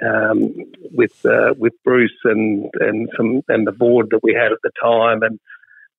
[0.03, 0.53] um,
[0.91, 4.71] with uh, with Bruce and and some and the board that we had at the
[4.81, 5.39] time, and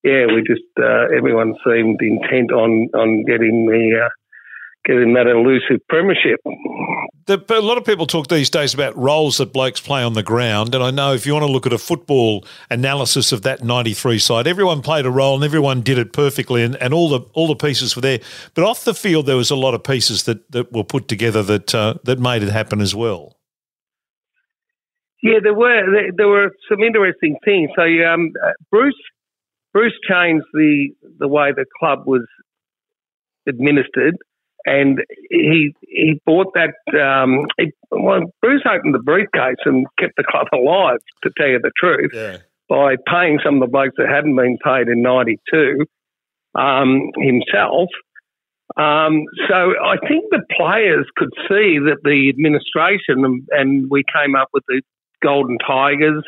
[0.04, 4.08] yeah, we just uh, everyone seemed intent on on getting the uh,
[4.84, 6.40] getting that elusive premiership.
[7.26, 10.22] The, a lot of people talk these days about roles that blokes play on the
[10.22, 13.64] ground, and I know if you want to look at a football analysis of that
[13.64, 17.20] '93 side, everyone played a role and everyone did it perfectly, and, and all the
[17.34, 18.20] all the pieces were there.
[18.54, 21.42] But off the field, there was a lot of pieces that, that were put together
[21.42, 23.36] that uh, that made it happen as well.
[25.22, 27.70] Yeah, there were there, there were some interesting things.
[27.74, 28.32] So um,
[28.70, 28.94] Bruce
[29.72, 32.26] Bruce changed the the way the club was
[33.46, 34.16] administered
[34.68, 35.00] and
[35.30, 36.74] he he bought that.
[36.98, 40.98] Um, he, well, Bruce opened the briefcase and kept the club alive.
[41.22, 42.38] To tell you the truth, yeah.
[42.68, 45.86] by paying some of the blokes that hadn't been paid in '92
[46.54, 47.88] um, himself.
[48.76, 54.36] Um, so I think the players could see that the administration and, and we came
[54.36, 54.82] up with the
[55.22, 56.22] Golden Tigers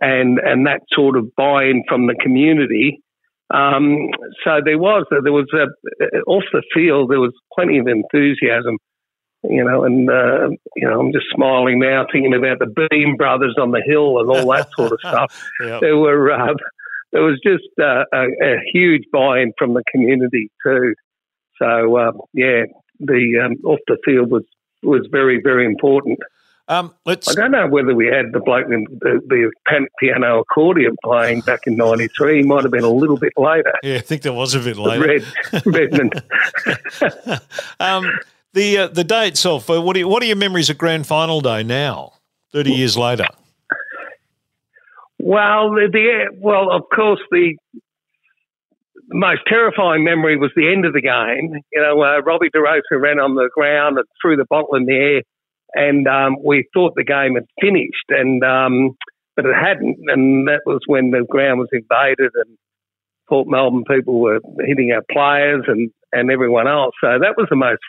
[0.00, 3.02] and and that sort of buy-in from the community
[3.50, 4.10] um,
[4.44, 8.76] so there was there was a, off the field there was plenty of enthusiasm,
[9.42, 13.56] you know, and uh, you know I'm just smiling now thinking about the Beam brothers
[13.58, 15.50] on the hill and all that sort of stuff.
[15.60, 15.80] yep.
[15.80, 16.54] There were uh,
[17.12, 20.94] there was just uh, a, a, huge buy-in from the community too.
[21.58, 22.64] So uh, yeah,
[23.00, 24.44] the um, off the field was
[24.82, 26.18] was very very important.
[26.68, 27.28] Um, let's.
[27.28, 29.50] I don't know whether we had the bloke in the, the
[29.98, 32.36] piano accordion playing back in '93.
[32.36, 33.72] He might have been a little bit later.
[33.82, 35.24] Yeah, I think there was a bit later.
[35.52, 36.22] Red, Redmond.
[37.80, 38.12] um,
[38.52, 39.70] the uh, the day itself.
[39.70, 42.12] Uh, what are you, what are your memories of Grand Final Day now,
[42.52, 43.26] thirty years later?
[45.18, 47.56] Well, the, the well, of course, the
[49.08, 51.62] the most terrifying memory was the end of the game.
[51.72, 54.92] You know, uh, Robbie DeRosa ran on the ground and threw the bottle in the
[54.92, 55.22] air
[55.78, 58.96] and um, we thought the game had finished, and um,
[59.36, 62.58] but it hadn't, and that was when the ground was invaded and
[63.28, 66.94] Port Melbourne people were hitting our players and and everyone else.
[67.00, 67.80] So that was the most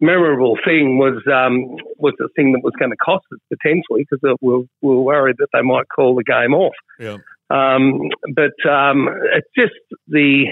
[0.00, 4.36] memorable thing was um, was the thing that was going to cost us potentially because
[4.42, 6.74] we were, we were worried that they might call the game off.
[6.98, 7.18] Yeah.
[7.50, 10.46] Um, but um, it's just the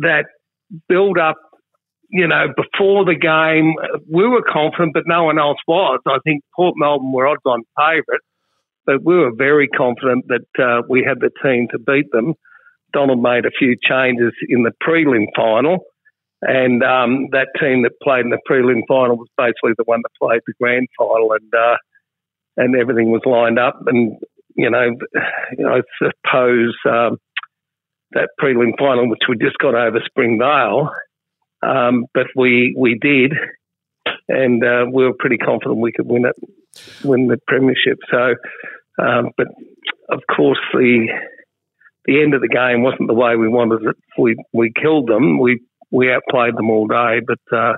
[0.00, 0.24] that
[0.88, 1.36] build up
[2.12, 3.74] you know, before the game,
[4.08, 5.98] we were confident, but no one else was.
[6.06, 8.20] I think Port Melbourne were odds on favourite,
[8.84, 12.34] but we were very confident that uh, we had the team to beat them.
[12.92, 15.86] Donald made a few changes in the prelim final,
[16.42, 20.10] and um, that team that played in the prelim final was basically the one that
[20.20, 21.76] played the grand final, and uh,
[22.58, 23.80] and everything was lined up.
[23.86, 24.18] And
[24.54, 24.90] you know,
[25.56, 27.16] you know I suppose um,
[28.10, 30.90] that prelim final, which we just got over Springvale
[31.62, 33.32] um, but we we did,
[34.28, 36.36] and uh, we were pretty confident we could win it,
[37.04, 37.98] win the premiership.
[38.10, 38.34] So,
[39.02, 39.46] um, but
[40.10, 41.08] of course the
[42.06, 43.96] the end of the game wasn't the way we wanted it.
[44.18, 45.38] We we killed them.
[45.38, 45.60] We
[45.90, 47.56] we outplayed them all day, but.
[47.56, 47.74] Uh,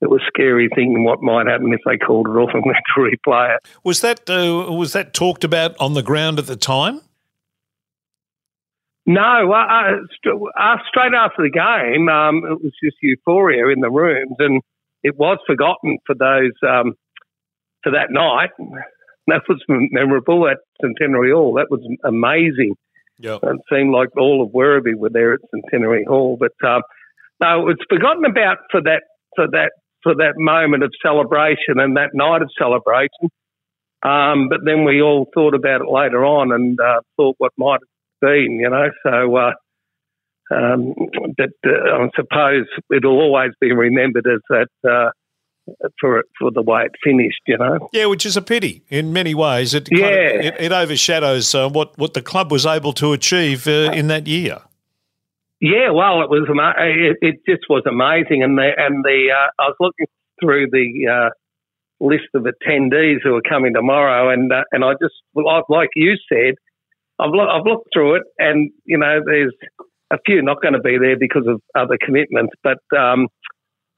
[0.00, 2.82] it was scary thinking what might happen if they called it off and we had
[2.94, 3.66] to replay it.
[3.82, 7.00] Was that uh, was that talked about on the ground at the time?
[9.08, 14.36] No, uh, uh, straight after the game, um, it was just euphoria in the rooms,
[14.38, 14.60] and
[15.02, 16.92] it was forgotten for those um,
[17.82, 18.50] for that night.
[19.28, 21.54] that was memorable at Centenary Hall.
[21.54, 22.74] That was amazing.
[23.18, 23.38] Yeah.
[23.42, 26.82] It seemed like all of Werribee were there at Centenary Hall, but um,
[27.40, 29.04] no, it's forgotten about for that
[29.34, 29.70] for that
[30.02, 33.30] for that moment of celebration and that night of celebration.
[34.02, 37.80] Um, but then we all thought about it later on and uh, thought what might
[37.80, 38.88] have been, you know.
[39.04, 39.52] So, uh,
[40.50, 40.94] um,
[41.36, 45.10] but uh, I suppose it'll always be remembered as that uh,
[46.00, 47.88] for for the way it finished, you know.
[47.92, 49.74] Yeah, which is a pity in many ways.
[49.74, 50.06] It Yeah.
[50.06, 54.08] of, it, it overshadows uh, what what the club was able to achieve uh, in
[54.08, 54.58] that year.
[55.60, 59.66] Yeah, well, it was it, it just was amazing, and the and the uh, I
[59.68, 60.06] was looking
[60.40, 61.30] through the uh,
[62.00, 66.14] list of attendees who are coming tomorrow, and uh, and I just like, like you
[66.32, 66.54] said,
[67.18, 69.54] I've lo- I've looked through it, and you know, there's
[70.10, 73.28] a few not going to be there because of other commitments, but um,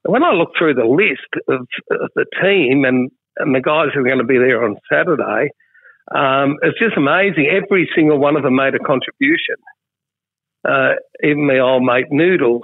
[0.03, 4.01] when I look through the list of, of the team and and the guys who
[4.01, 5.51] are going to be there on Saturday,
[6.15, 7.49] um, it's just amazing.
[7.51, 9.57] Every single one of them made a contribution
[10.69, 12.63] uh, even my old mate Noodles,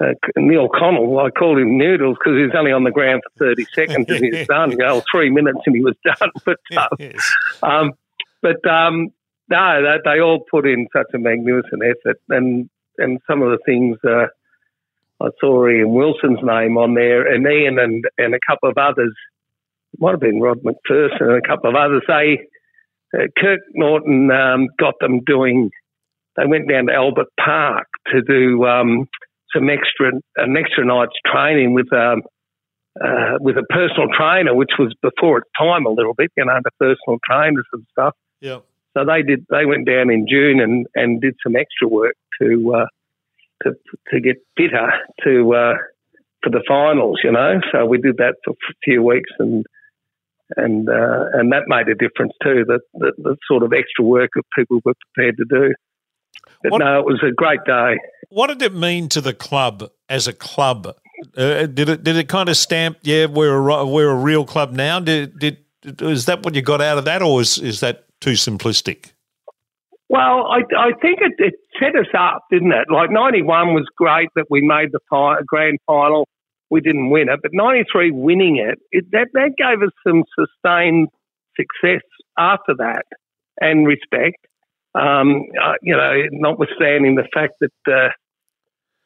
[0.00, 3.46] uh, Neil Connell, I called him Noodles because he was only on the ground for
[3.46, 4.76] 30 seconds and he was done.
[4.82, 6.30] Oh, three minutes and he was done.
[6.44, 6.58] But,
[6.98, 7.32] Yes.
[7.62, 7.92] um,
[8.40, 9.10] but um,
[9.52, 12.20] no, they, they all put in such a magnificent effort.
[12.28, 14.26] And, and some of the things uh,
[15.24, 19.14] I saw Ian Wilson's name on there and Ian and, and a couple of others,
[19.92, 22.40] It might have been Rod McPherson and a couple of others, they,
[23.14, 25.70] uh, Kirk Norton um, got them doing
[26.36, 29.06] they went down to Albert Park to do um,
[29.54, 32.22] some extra an extra night's training with um,
[33.00, 36.58] uh, with a personal trainer, which was before its time a little bit, you know,
[36.62, 38.14] the personal trainers and stuff.
[38.40, 38.60] Yeah.
[38.96, 39.46] So they did.
[39.50, 42.86] They went down in June and, and did some extra work to uh,
[43.62, 43.74] to
[44.10, 44.92] to get fitter
[45.24, 45.74] to uh,
[46.42, 47.20] for the finals.
[47.24, 49.66] You know, so we did that for a few weeks and.
[50.54, 52.66] And uh, and that made a difference too.
[52.66, 55.72] That the, the sort of extra work that people were prepared to do.
[56.62, 57.98] But What- no, it was a great day.
[58.28, 60.94] What did it mean to the club as a club?
[61.34, 62.98] Uh, did it did it kind of stamp?
[63.00, 65.00] Yeah, we're a we're a real club now.
[65.00, 65.56] Did did
[66.02, 69.12] is that what you got out of that, or is is that too simplistic?
[70.08, 72.88] Well, I, I think it, it set us up, didn't it?
[72.92, 76.28] Like 91 was great that we made the fi- grand final.
[76.70, 81.08] We didn't win it, but 93 winning it, it that, that gave us some sustained
[81.56, 82.02] success
[82.38, 83.04] after that
[83.60, 84.36] and respect.
[84.94, 88.10] Um, uh, you know, notwithstanding the fact that uh,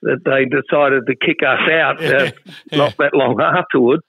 [0.03, 2.31] that they decided to kick us out uh,
[2.73, 4.03] not that long afterwards.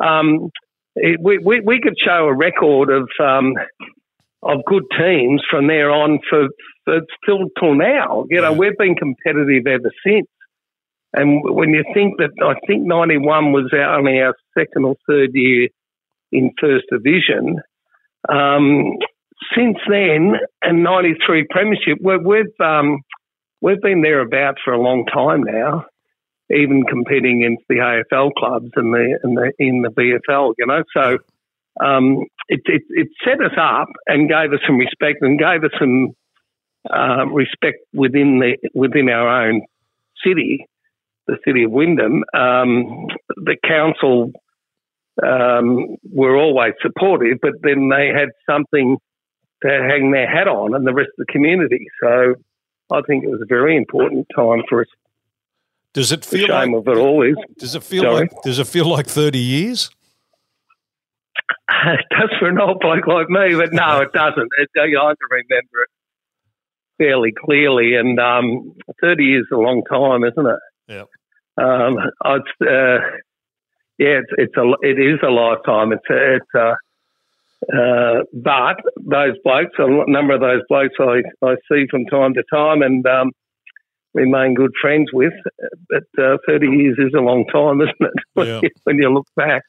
[0.00, 0.50] Um,
[0.96, 3.54] it, we, we, we could show a record of um,
[4.44, 6.48] of good teams from there on for,
[6.84, 8.24] for still till now.
[8.28, 10.28] You know, we've been competitive ever since.
[11.12, 15.30] And when you think that, I think 91 was our, only our second or third
[15.32, 15.68] year
[16.32, 17.60] in First Division.
[18.28, 18.98] Um,
[19.56, 22.98] since then, and 93 Premiership, we we've, um,
[23.60, 25.84] we've been thereabouts for a long time now,
[26.50, 30.82] even competing against the AFL clubs and the, and the in the VFL, you know.
[30.96, 31.18] So
[31.84, 35.70] um, it, it, it set us up and gave us some respect and gave us
[35.78, 36.10] some
[36.92, 39.62] uh, respect within the within our own
[40.24, 40.66] city,
[41.26, 42.24] the city of Wyndham.
[42.34, 44.32] Um, the council
[45.22, 48.98] um, were always supportive, but then they had something
[49.62, 51.86] to hang their hat on, and the rest of the community.
[52.02, 52.34] So
[52.92, 54.88] I think it was a very important time for us.
[55.94, 58.14] Does it The feel like shame of it all is does it feel Sorry?
[58.22, 59.90] like does it feel like thirty years?
[61.86, 64.48] it does for an old bloke like me, but no, it doesn't.
[64.58, 65.90] It, I can remember it
[66.98, 70.58] fairly clearly, and um, 30 years is a long time, isn't it?
[70.88, 71.04] Yeah.
[71.56, 72.98] Um, it's, uh,
[73.98, 75.92] yeah, it's, it's a, it is a lifetime.
[75.92, 76.76] It's, a, it's a,
[77.72, 82.42] uh, but those blokes, a number of those blokes I, I see from time to
[82.52, 83.32] time and um,
[84.12, 85.32] remain good friends with.
[85.88, 88.24] But uh, 30 years is a long time, isn't it?
[88.34, 88.60] When, Yeah.
[88.62, 89.62] you, when you look back.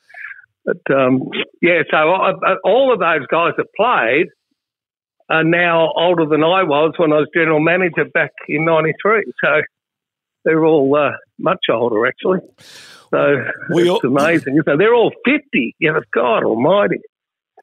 [0.65, 1.21] But um,
[1.61, 4.27] yeah, so I, I, all of those guys that played
[5.29, 9.23] are now older than I was when I was general manager back in '93.
[9.43, 9.61] So
[10.43, 12.39] they're all uh, much older, actually.
[13.11, 13.35] So
[13.71, 14.59] We it's all- amazing.
[14.65, 15.75] So they're all 50.
[15.79, 16.97] You know, God Almighty.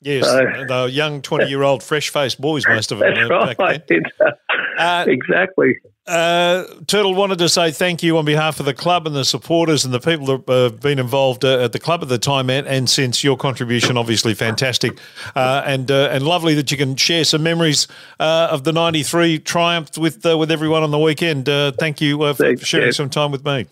[0.00, 3.14] Yes, So- the young twenty-year-old fresh-faced boys, most of them.
[3.14, 3.58] That's uh, right.
[3.58, 4.02] back then.
[4.78, 5.74] Uh, exactly.
[6.04, 9.84] Uh, Turtle wanted to say thank you on behalf of the club and the supporters
[9.84, 12.66] and the people that have been involved uh, at the club at the time and,
[12.66, 13.22] and since.
[13.22, 14.98] Your contribution, obviously, fantastic
[15.36, 17.86] uh, and uh, and lovely that you can share some memories
[18.18, 21.48] uh, of the '93 triumph with uh, with everyone on the weekend.
[21.48, 22.96] Uh, thank you uh, for Thanks, sharing Jeff.
[22.96, 23.66] some time with me.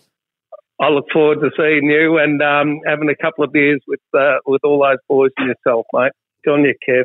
[0.79, 4.37] I look forward to seeing you and um, having a couple of beers with uh,
[4.45, 6.13] with all those boys and yourself, mate.
[6.47, 7.03] on you, Kev.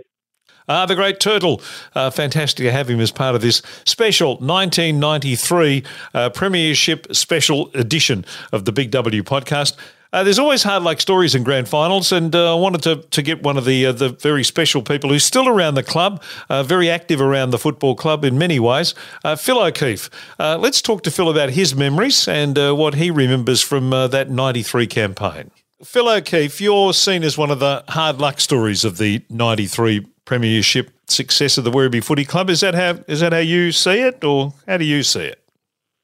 [0.69, 1.63] Ah, the great Turtle.
[1.95, 8.25] Uh, fantastic to have him as part of this special 1993 uh, Premiership Special Edition
[8.53, 9.77] of the Big W podcast.
[10.13, 13.23] Uh, there's always hard luck stories in grand finals, and uh, I wanted to, to
[13.23, 16.91] get one of the uh, the very special people who's still around the club, very
[16.91, 18.95] active around the football club in many ways.
[19.37, 20.11] Phil O'Keefe.
[20.39, 25.51] Let's talk to Phil about his memories and what he remembers from that '93 campaign.
[25.85, 30.91] Phil O'Keefe, you're seen as one of the hard luck stories of the '93 Premiership
[31.07, 32.51] success of the Werribee Footy Club.
[32.51, 35.43] Is that how is that how you see it, or how do you see it?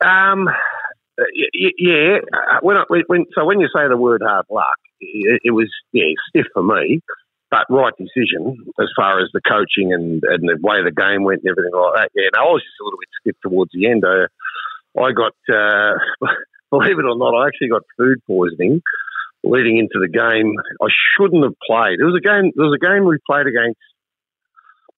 [0.02, 0.48] Um,
[1.78, 2.18] yeah.
[2.32, 6.04] Uh, when, I, when so when you say the word hard luck, it, was yeah
[6.28, 7.00] stiff for me,
[7.50, 11.42] but right decision as far as the coaching and, and the way the game went
[11.44, 12.10] and everything like that.
[12.14, 14.04] Yeah, I was just a little bit stiff towards the end.
[14.06, 14.26] I,
[15.00, 15.98] I got uh,
[16.70, 18.80] believe it or not, I actually got food poisoning
[19.44, 20.54] leading into the game.
[20.80, 21.98] I shouldn't have played.
[22.00, 22.52] It was a game.
[22.54, 23.78] There was a game we played against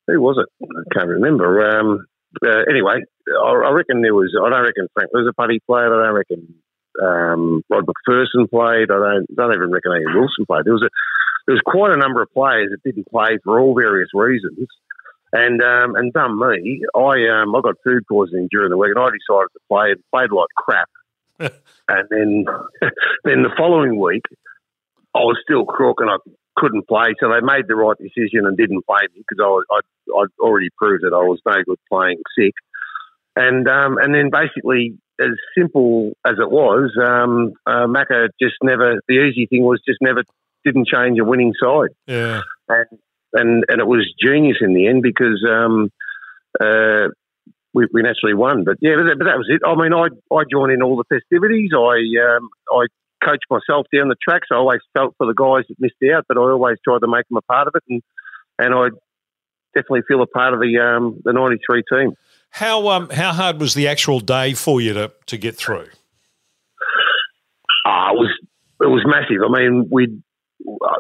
[0.07, 0.49] who was it?
[0.63, 1.79] I can't remember.
[1.79, 2.07] Um,
[2.45, 4.35] uh, anyway, I, I, reckon there was.
[4.35, 5.87] I don't reckon Frank Lizaputty played.
[5.87, 6.55] I don't reckon
[7.01, 8.91] um, Rod McPherson played.
[8.91, 9.27] I don't.
[9.35, 10.65] Don't even reckon Ian Wilson played.
[10.65, 10.91] There was a.
[11.47, 14.67] There was quite a number of players that didn't play for all various reasons.
[15.33, 19.05] And um, and dumb me, I um, I got food poisoning during the week, and
[19.05, 20.89] I decided to play and played like crap.
[21.89, 22.45] and then
[23.25, 24.23] then the following week,
[25.15, 26.17] I was still crook, and I
[26.57, 30.23] couldn't play, so they made the right decision and didn't play me because I I'd,
[30.23, 32.55] I'd, already proved that I was no good playing sick,
[33.37, 39.01] and um, and then basically as simple as it was, um, uh, Macca just never.
[39.09, 40.25] The easy thing was just never
[40.65, 41.91] didn't change a winning side.
[42.07, 42.99] Yeah, and
[43.33, 45.45] and and it was genius in the end because.
[45.49, 45.91] Um,
[46.61, 47.09] uh,
[47.75, 49.61] we, we naturally won, but yeah, but that, but that was it.
[49.67, 51.71] I mean, I I joined in all the festivities.
[51.75, 52.87] I um, I
[53.25, 56.25] coach myself down the track, so I always felt for the guys that missed out,
[56.29, 58.03] but I always tried to make them a part of it, and
[58.59, 58.89] and I
[59.75, 62.13] definitely feel a part of the um, the '93 team.
[62.51, 65.89] How um how hard was the actual day for you to to get through?
[67.85, 68.31] Uh, it was
[68.81, 69.43] it was massive.
[69.45, 70.23] I mean, we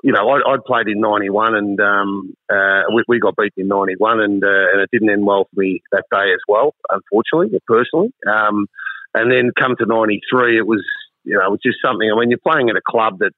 [0.03, 3.69] you know, I, would played in '91, and um, uh, we, we, got beaten in
[3.69, 7.59] '91, and uh, and it didn't end well for me that day as well, unfortunately,
[7.67, 8.13] personally.
[8.27, 8.67] Um,
[9.15, 10.85] and then come to '93, it was
[11.25, 12.11] you know, which is something.
[12.11, 13.33] I mean, you're playing at a club that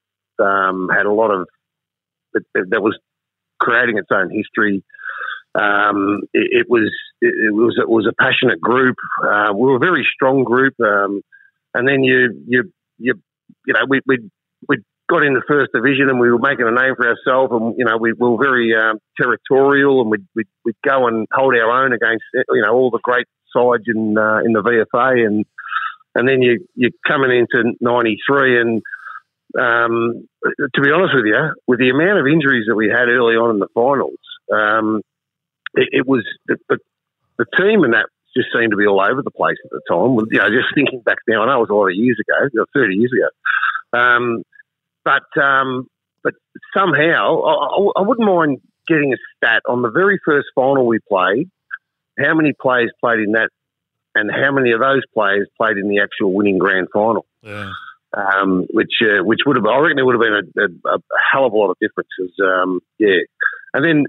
[0.45, 1.47] um, had a lot of
[2.35, 2.99] that, that, was
[3.59, 4.85] creating its own history.
[5.55, 8.97] Um, it, it, was it, was it was a passionate group.
[9.23, 11.23] Uh, we were a very strong group, um,
[11.73, 13.15] and then you you you
[13.67, 14.19] you know we we
[14.69, 14.77] we
[15.09, 17.85] got in the first division and we were making a name for ourselves, and you
[17.85, 21.85] know we, we were very um, territorial, and we'd, we'd, we'd go and hold our
[21.85, 23.27] own against you know all the great
[23.57, 25.47] sides in uh, in the VFA and
[26.17, 28.83] and then you you're coming into '93, and
[29.59, 30.29] um,
[30.75, 33.51] to be honest with you, with the amount of injuries that we had early on
[33.51, 34.19] in the finals,
[34.53, 35.03] um,
[35.75, 38.07] it, it, was the, the, team and that
[38.37, 40.17] just seemed to be all over the place at the time.
[40.31, 42.49] You know, just thinking back now, I know it was a lot of years ago,
[42.53, 43.99] you know, 30 years ago.
[43.99, 44.43] Um,
[45.05, 45.87] but um,
[46.23, 46.35] but
[46.77, 48.59] somehow, I, I, wouldn't mind
[48.89, 51.49] getting a stat on the very first final we played.
[52.19, 53.51] How many players played in that
[54.17, 57.27] and how many of those players played in the actual winning grand final?
[57.43, 57.71] Yeah.
[58.17, 60.99] Um, which uh, which would have I reckon it would have been a, a, a
[61.31, 62.35] hell of a lot of differences.
[62.43, 63.21] Um, yeah,
[63.75, 64.05] and then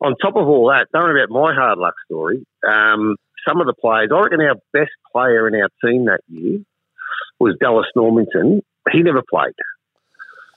[0.00, 2.44] on top of all that, don't worry about my hard luck story.
[2.66, 6.60] Um, some of the players, I reckon our best player in our team that year
[7.38, 8.62] was Dallas Normington.
[8.90, 9.54] He never played.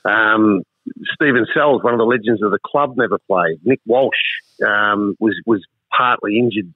[0.04, 0.64] Um,
[1.14, 3.60] Stephen Sells, one of the legends of the club, never played.
[3.64, 4.14] Nick Walsh
[4.66, 5.64] um, was was
[5.96, 6.74] partly injured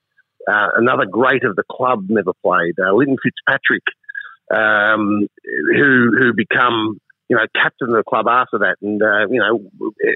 [0.48, 2.76] uh, another great of the club never played.
[2.80, 3.84] Uh, Linton Fitzpatrick,
[4.54, 9.40] um, who who become you know captain of the club after that, and uh, you
[9.40, 9.60] know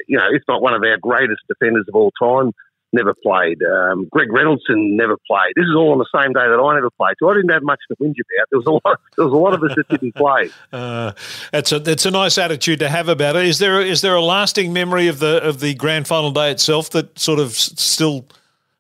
[0.07, 2.51] you know if not one of our greatest defenders of all time,
[2.93, 3.61] never played.
[3.63, 5.53] Um, Greg Reynoldson never played.
[5.55, 7.63] This is all on the same day that I never played, so I didn't have
[7.63, 8.49] much to whinge about.
[8.51, 8.99] There was a lot.
[9.15, 10.49] There was a lot of us that didn't play.
[10.71, 11.11] Uh,
[11.51, 13.45] that's a that's a nice attitude to have about it.
[13.45, 16.89] Is there is there a lasting memory of the of the grand final day itself
[16.91, 18.25] that sort of still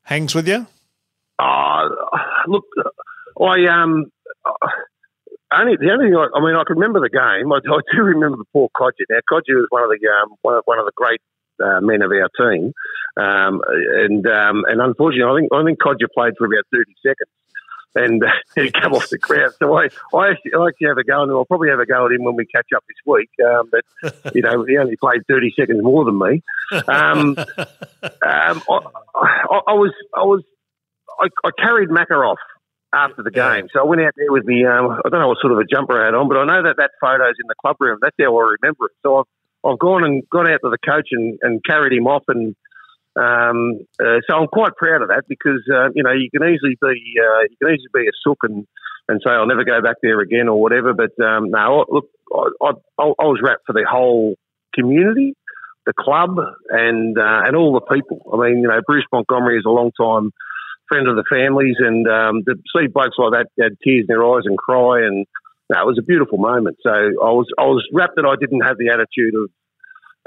[0.03, 0.67] hangs with you?
[1.39, 1.89] Uh,
[2.47, 2.65] look,
[3.39, 4.11] I um.
[5.53, 7.53] Only the only thing I, I mean, I can remember the game.
[7.53, 9.05] I, I do remember the poor Codger.
[9.07, 11.21] Now, Codger was one of the um, one, of, one of the great
[11.61, 12.73] uh, men of our team,
[13.17, 17.29] um, and um, and unfortunately, I think I think Codger played for about thirty seconds,
[17.95, 19.53] and uh, he come off the crowd.
[19.59, 22.05] So I, I actually, I actually have a go, and I'll probably have a go
[22.05, 23.29] at him when we catch up this week.
[23.45, 26.41] Um, but you know, he only played thirty seconds more than me.
[26.87, 27.37] Um,
[28.03, 28.79] um, I,
[29.15, 30.43] I, I was I was
[31.23, 32.39] I, I carried Macca off
[32.93, 33.67] after the game.
[33.73, 35.65] So I went out there with the, um, I don't know what sort of a
[35.65, 37.99] jumper I had on, but I know that that photo's in the club room.
[38.01, 38.97] That's how I remember it.
[39.01, 39.29] So I've,
[39.65, 42.55] I've gone and got out to the coach and, and carried him off and,
[43.15, 46.75] Um, uh, so I'm quite proud of that because uh, you know you can easily
[46.81, 48.65] be uh, you can easily be a sook and,
[49.07, 50.93] and say I'll never go back there again or whatever.
[50.93, 54.33] But um, no, look, I, I, I was wrapped for the whole
[54.73, 55.35] community,
[55.85, 58.17] the club, and uh, and all the people.
[58.33, 60.31] I mean, you know, Bruce Montgomery is a long time
[60.93, 64.23] friend of the families, and um, to see blokes like that had tears in their
[64.23, 65.25] eyes and cry, and
[65.73, 66.77] no, it was a beautiful moment.
[66.83, 69.49] So I was I was wrapped that I didn't have the attitude of,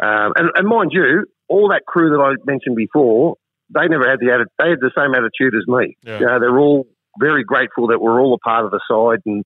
[0.03, 3.37] um, and, and mind you, all that crew that I mentioned before,
[3.71, 5.97] they never had the atti- they had the same attitude as me.
[6.03, 6.19] Yeah.
[6.19, 6.87] You know, they're all
[7.21, 9.45] very grateful that we're all a part of the side, and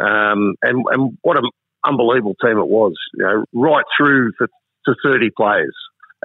[0.00, 1.44] um, and and what an
[1.86, 2.94] unbelievable team it was.
[3.14, 4.48] You know, right through for,
[4.86, 5.76] to thirty players.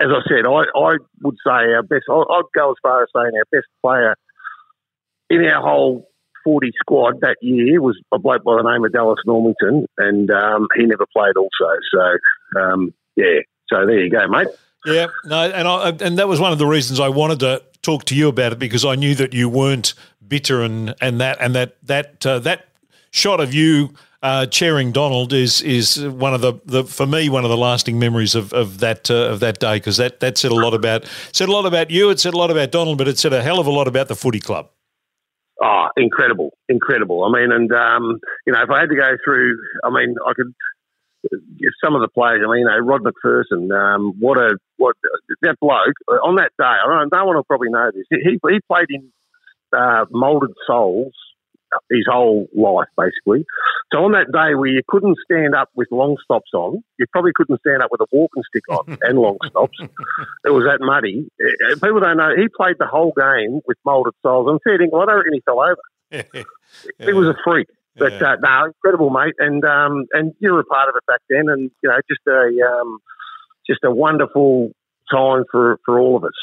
[0.02, 2.06] As I said, I, I would say our best.
[2.10, 4.16] I- I'd go as far as saying our best player
[5.30, 6.10] in our whole
[6.44, 10.68] 40 squad that year was a bloke by the name of Dallas Normington, and um,
[10.76, 11.70] he never played also.
[11.94, 13.40] So, um, yeah,
[13.72, 14.48] so there you go, mate.
[14.86, 18.06] Yeah, no, and I, and that was one of the reasons I wanted to talk
[18.06, 19.94] to you about it because I knew that you weren't
[20.26, 22.68] bitter and and that and that that uh, that
[23.12, 27.44] shot of you uh, chairing Donald is is one of the, the for me one
[27.44, 30.52] of the lasting memories of of that uh, of that day because that that said
[30.52, 33.08] a lot about said a lot about you, it said a lot about Donald, but
[33.08, 34.70] it said a hell of a lot about the footy club.
[35.62, 37.24] Oh, incredible, incredible.
[37.26, 40.34] I mean, and um, you know, if I had to go through, I mean, I
[40.34, 40.54] could.
[41.84, 44.96] Some of the players, I mean, you know, Rod McPherson, um, what a what
[45.42, 46.64] that bloke on that day.
[46.64, 48.06] I don't, know, no one will probably know this.
[48.10, 49.12] He he played in
[49.78, 51.14] uh, molded soles
[51.90, 53.46] his whole life, basically.
[53.92, 57.32] So on that day where you couldn't stand up with long stops on, you probably
[57.36, 59.78] couldn't stand up with a walking stick on and long stops.
[60.46, 61.30] It was that muddy.
[61.42, 64.48] Uh, People don't know he played the whole game with molded soles.
[64.50, 65.82] I'm fair dinkum, I don't reckon he fell over.
[67.00, 67.68] He was a freak.
[67.96, 68.34] But Yeah.
[68.34, 71.50] uh, no, incredible, mate, and um, and you were a part of it back then,
[71.50, 73.00] and you know, just a um,
[73.68, 74.72] just a wonderful
[75.12, 76.38] time for, for all of us,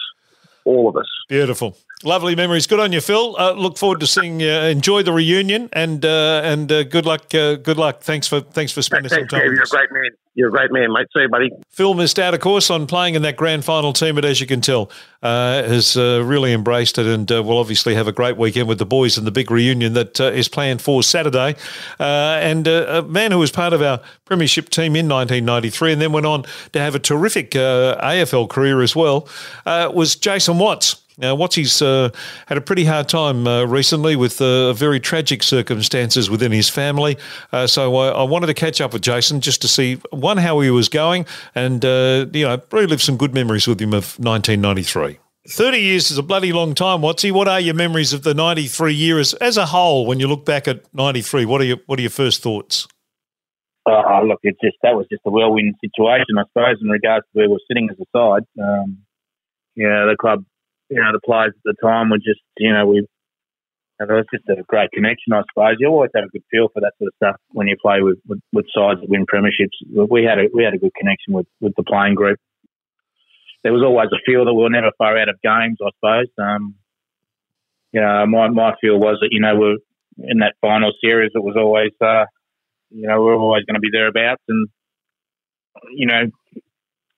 [0.65, 1.07] all of us.
[1.29, 2.67] Beautiful, lovely memories.
[2.67, 3.37] Good on you, Phil.
[3.39, 4.41] Uh, look forward to seeing.
[4.41, 4.51] you.
[4.51, 7.35] enjoy the reunion and uh, and uh, good luck.
[7.35, 8.01] Uh, good luck.
[8.01, 9.43] Thanks for thanks for spending some Thanks, time.
[9.43, 9.49] Kev.
[9.51, 10.11] with You're a great man.
[10.37, 11.07] You're a great man, mate.
[11.15, 11.51] See you, buddy.
[11.71, 14.47] Phil missed out, of course, on playing in that grand final team, but as you
[14.47, 14.91] can tell,
[15.23, 18.79] uh, has uh, really embraced it and uh, will obviously have a great weekend with
[18.79, 21.57] the boys and the big reunion that uh, is planned for Saturday.
[21.99, 26.03] Uh, and uh, a man who was part of our premiership team in 1993 and
[26.03, 29.27] then went on to have a terrific uh, AFL career as well
[29.65, 31.03] uh, was Jason Watts.
[31.19, 32.11] Now, Wattsy's uh,
[32.47, 37.17] had a pretty hard time uh, recently with uh, very tragic circumstances within his family.
[37.53, 40.61] Uh, so I, I wanted to catch up with Jason just to see, one, how
[40.61, 45.19] he was going and, uh, you know, relive some good memories with him of 1993.
[45.49, 47.33] 30 years is a bloody long time, Wattsy.
[47.33, 50.45] What are your memories of the 93 year as, as a whole when you look
[50.45, 51.47] back at 93?
[51.47, 52.87] What are your, what are your first thoughts?
[53.87, 57.39] Uh, look, it's just that was just a whirlwind situation, I suppose, in regards to
[57.39, 58.43] where we're sitting as a side.
[58.61, 58.99] Um,
[59.77, 60.45] you know, the club,
[60.89, 63.07] you know, the players at the time were just, you know, we.
[63.99, 65.77] It was just a great connection, I suppose.
[65.79, 68.19] You always have a good feel for that sort of stuff when you play with,
[68.29, 69.73] with, with sides that win premierships.
[69.89, 72.39] We had a we had a good connection with, with the playing group.
[73.65, 76.29] There was always a feel that we were never far out of games, I suppose.
[76.37, 76.75] Um,
[77.93, 79.79] you know, my my feel was that you know we're
[80.19, 81.33] in that final series.
[81.35, 82.27] It was always uh,
[82.91, 84.69] you know, we're always going to be thereabouts and,
[85.95, 86.23] you know,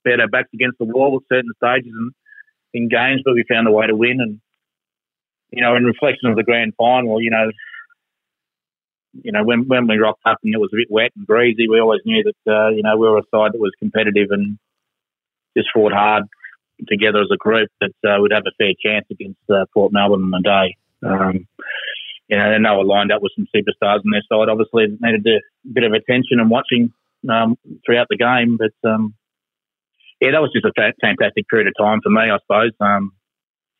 [0.05, 2.13] we had our backs against the wall at certain stages and
[2.75, 4.21] in games, but we found a way to win.
[4.21, 4.41] And,
[5.51, 7.51] you know, in reflection of the grand final, you know,
[9.23, 11.69] you know, when, when we rocked up and it was a bit wet and breezy,
[11.69, 14.59] we always knew that, uh, you know, we were a side that was competitive and
[15.57, 16.25] just fought hard
[16.87, 20.23] together as a group that uh, we'd have a fair chance against uh, Port Melbourne
[20.23, 20.77] on the day.
[21.03, 21.49] Um,
[22.29, 24.51] you know, and they were lined up with some superstars on their side.
[24.51, 25.41] Obviously, needed a
[25.73, 26.93] bit of attention and watching
[27.29, 28.59] um, throughout the game.
[28.59, 29.15] But um,
[30.21, 32.73] yeah, that was just a fa- fantastic period of time for me, I suppose.
[32.81, 33.13] Um,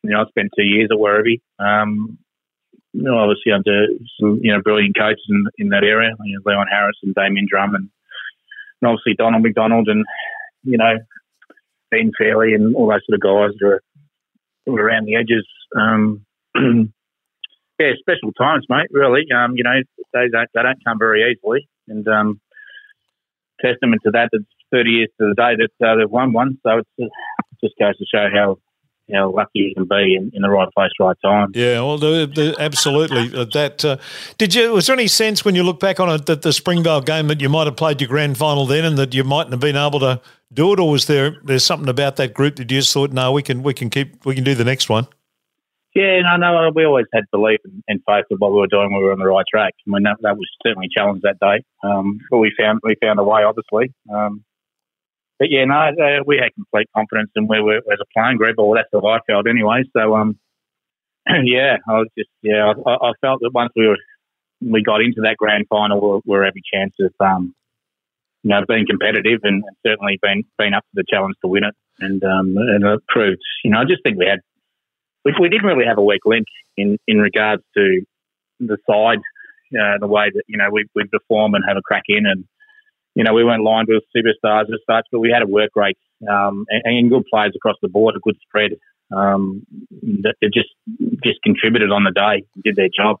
[0.03, 1.41] you know, I spent two years at Werribee.
[1.59, 2.17] Um,
[2.93, 3.87] you know, obviously under
[4.19, 7.45] some you know brilliant coaches in, in that area, you know, Leon Harris and Damian
[7.49, 7.89] Drum, and,
[8.81, 10.05] and obviously Donald McDonald, and
[10.63, 10.95] you know,
[11.91, 13.81] Ben Fairley, and all those sort of guys that are,
[14.67, 15.47] around the edges.
[15.75, 16.25] Um,
[16.55, 18.87] yeah, special times, mate.
[18.91, 19.81] Really, um, you know,
[20.13, 22.41] they don't they don't come very easily, and um,
[23.61, 24.29] testament to that.
[24.31, 27.09] It's thirty years to the day that uh, they've won one, so it's, it
[27.63, 28.57] just goes to show how
[29.11, 31.51] how lucky you can be in, in the right place, right time.
[31.55, 33.35] Yeah, well, the, the, absolutely.
[33.35, 33.97] Uh, That uh,
[34.37, 34.71] did you?
[34.73, 37.41] Was there any sense when you look back on it that the Springvale game that
[37.41, 39.99] you might have played your grand final then, and that you mightn't have been able
[39.99, 40.21] to
[40.53, 43.31] do it, or was there there's something about that group that you just thought, no,
[43.31, 45.07] we can we can keep we can do the next one?
[45.95, 48.93] Yeah, no, no, we always had belief and, and faith that what we were doing,
[48.93, 49.73] we were on the right track.
[49.87, 53.19] I mean, that, that was certainly challenged that day, um, but we found we found
[53.19, 53.91] a way, obviously.
[54.13, 54.43] Um,
[55.39, 58.55] but yeah, no, uh, we had complete confidence in where we're as a playing group,
[58.59, 59.83] or that's what I felt anyway.
[59.95, 60.37] So, um,
[61.43, 63.97] yeah, I was just yeah, I, I, felt that once we were
[64.61, 67.55] we got into that grand final, we were every chance of um,
[68.43, 71.75] you know being competitive and, certainly being being up to the challenge to win it,
[71.99, 73.39] and um, and it proved.
[73.63, 74.39] You know, I just think we had
[75.23, 78.01] we, we didn't really have a weak link in in regards to
[78.59, 79.19] the side,
[79.79, 82.43] uh, the way that you know we we perform and have a crack in and
[83.19, 85.97] you know, we weren't lined with superstars as such, but we had a work rate
[86.31, 88.71] um, and, and, good players across the board, a good spread
[89.11, 89.67] um,
[90.21, 90.69] that just
[91.21, 93.17] just contributed on the day, did their job.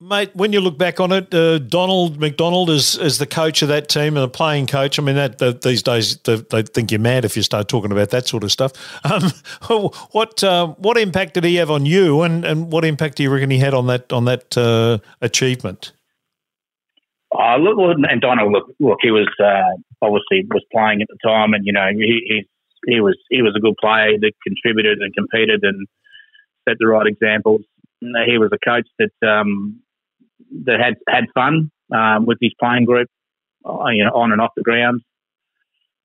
[0.00, 3.68] Mate, when you look back on it, uh, Donald McDonald is, is the coach of
[3.68, 4.98] that team and the playing coach.
[4.98, 7.92] I mean, that, that these days they, they, think you're mad if you start talking
[7.92, 8.72] about that sort of stuff.
[9.68, 13.22] Um, what uh, what impact did he have on you, and, and what impact do
[13.22, 15.92] you reckon he had on that on that uh, achievement?
[17.36, 21.52] Uh, look, and Donald, look, look, he was uh, obviously was playing at the time,
[21.52, 22.46] and you know he, he
[22.86, 25.86] he was he was a good player that contributed and competed and
[26.68, 27.62] set the right examples.
[28.00, 29.80] He was a coach that um,
[30.64, 33.08] that had had fun um, with his playing group,
[33.64, 35.02] uh, you know, on and off the ground.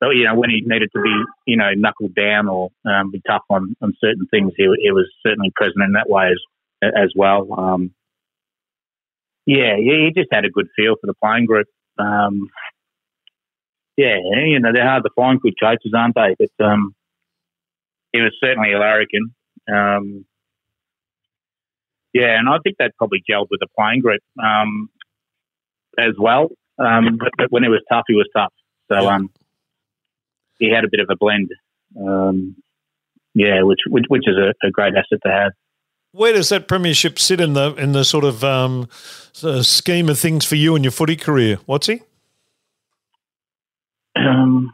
[0.02, 3.22] So you know when he needed to be you know knuckled down or um, be
[3.28, 7.12] tough on, on certain things, he, he was certainly present in that way as as
[7.16, 7.48] well.
[7.54, 7.94] Um,
[9.46, 11.68] yeah, he just had a good feel for the playing group.
[11.98, 12.50] Um,
[13.98, 16.36] yeah, you know, they're hard to find good coaches, aren't they?
[16.40, 16.96] But um,
[18.14, 19.34] he was certainly a larrikin.
[19.68, 20.26] Um,
[22.14, 24.90] yeah, and I think that probably gelled with the playing group um,
[25.98, 26.50] as well.
[26.78, 28.54] Um, but, but, when it was tough, he was tough.
[28.90, 29.30] So um,
[30.60, 31.50] he had a bit of a blend.
[32.00, 32.56] Um,
[33.34, 35.52] yeah, which, which, which is a, a great asset to have
[36.12, 40.46] where does that premiership sit in the in the sort of um, scheme of things
[40.46, 41.60] for you and your footy career?
[41.66, 42.02] What's he?
[44.16, 44.72] Um,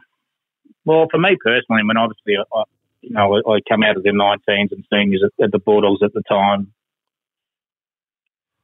[0.84, 2.62] well, for me personally, I mean, obviously, I,
[3.02, 6.12] you know, I, come out of the 19s and seniors at, at the Bulldogs at
[6.12, 6.72] the time.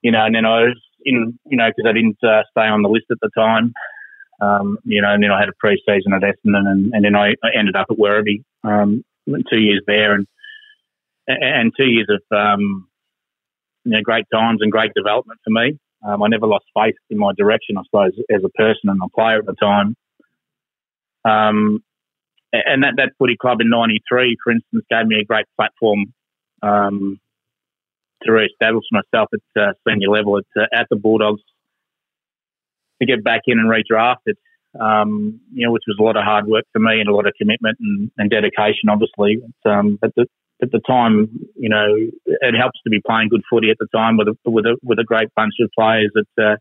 [0.02, 2.82] You know, and then I was in, you know, because I didn't uh, stay on
[2.82, 3.72] the list at the time.
[4.40, 7.34] Um, you know, and then I had a pre-season at Essendon, and, and then I,
[7.44, 9.04] I ended up at Werribee, um,
[9.48, 10.26] two years there, and
[11.26, 12.88] and two years of um,
[13.84, 15.78] you know, great times and great development for me.
[16.06, 19.08] Um, I never lost faith in my direction, I suppose, as a person and a
[19.08, 19.96] player at the time.
[21.24, 21.82] Um,
[22.52, 26.12] and that, that footy club in '93, for instance, gave me a great platform
[26.62, 27.20] um,
[28.24, 31.42] to re-establish myself at uh, senior level at, uh, at the Bulldogs
[33.00, 34.34] to get back in and redrafted.
[34.78, 37.26] Um, you know, which was a lot of hard work for me and a lot
[37.26, 39.38] of commitment and, and dedication, obviously.
[39.62, 40.26] But, um, but the,
[40.62, 41.86] at the time, you know,
[42.26, 44.98] it helps to be playing good footy at the time with a, with a, with
[44.98, 46.56] a great bunch of players that, uh,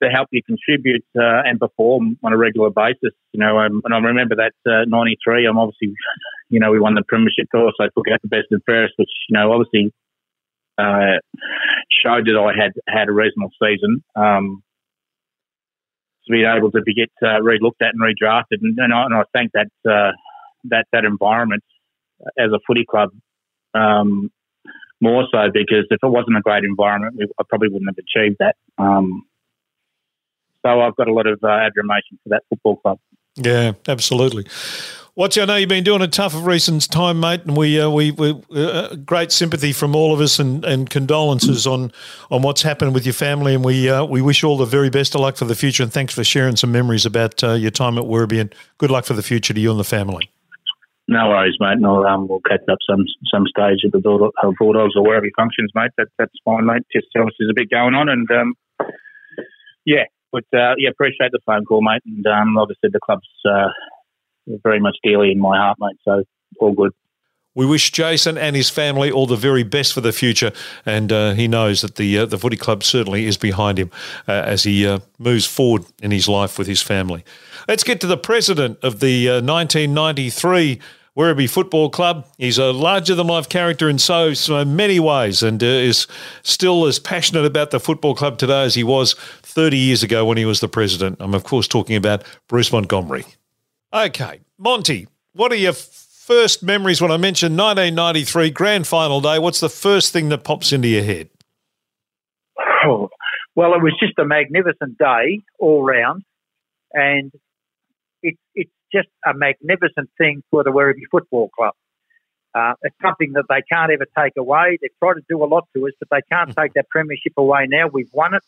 [0.00, 3.12] that help you contribute uh, and perform on a regular basis.
[3.32, 5.46] You know, um, and I remember that uh, '93.
[5.46, 5.94] I'm obviously,
[6.48, 7.74] you know, we won the premiership toss.
[7.76, 9.92] So I took out the best and fairest, which you know, obviously
[10.78, 11.20] uh,
[12.02, 14.02] showed that I had had a reasonable season.
[14.16, 14.62] Um,
[16.26, 19.14] to be able to be get uh, re-looked at and redrafted, and, and, I, and
[19.14, 20.12] I thank that uh,
[20.64, 21.62] that that environment
[22.38, 23.10] as a footy club
[23.74, 24.30] um,
[25.00, 28.56] more so because if it wasn't a great environment, I probably wouldn't have achieved that.
[28.78, 29.24] Um,
[30.64, 32.98] so I've got a lot of uh, admiration for that football club.
[33.36, 34.46] Yeah, absolutely.
[35.14, 37.90] What's I know you've been doing a tough of recent time, mate, and we uh,
[37.90, 41.92] we, we uh, great sympathy from all of us and, and condolences on
[42.30, 45.14] on what's happened with your family, and we uh, we wish all the very best
[45.14, 47.98] of luck for the future, and thanks for sharing some memories about uh, your time
[47.98, 50.30] at Werribee, and good luck for the future to you and the family.
[51.10, 51.82] No worries, mate.
[51.84, 53.04] Um, we'll catch up some
[53.34, 55.90] some stage at the Bulldogs or wherever he functions, mate.
[55.98, 56.82] That, that's fine, mate.
[56.94, 58.54] Just obviously there's a bit going on, and um,
[59.84, 62.02] yeah, but uh, yeah, appreciate the phone call, mate.
[62.06, 63.70] And um, obviously the club's uh,
[64.62, 65.96] very much dearly in my heart, mate.
[66.04, 66.22] So
[66.60, 66.92] all good.
[67.56, 70.52] We wish Jason and his family all the very best for the future,
[70.86, 73.90] and uh, he knows that the uh, the footy club certainly is behind him
[74.28, 77.24] uh, as he uh, moves forward in his life with his family.
[77.66, 80.84] Let's get to the president of the 1993 uh,
[81.16, 82.26] Werribee Football Club.
[82.38, 86.06] He's a larger than life character in so, so many ways and uh, is
[86.42, 90.38] still as passionate about the football club today as he was 30 years ago when
[90.38, 91.16] he was the president.
[91.20, 93.24] I'm, of course, talking about Bruce Montgomery.
[93.92, 99.40] Okay, Monty, what are your first memories when I mention 1993 grand final day?
[99.40, 101.28] What's the first thing that pops into your head?
[102.84, 103.08] Oh,
[103.56, 106.22] well, it was just a magnificent day all round.
[106.92, 107.32] And
[108.22, 111.74] it, it's just a magnificent thing for the Werribee Football Club.
[112.54, 114.76] Uh, it's something that they can't ever take away.
[114.80, 117.66] They've tried to do a lot to us, but they can't take that premiership away
[117.68, 117.88] now.
[117.92, 118.42] We've won it.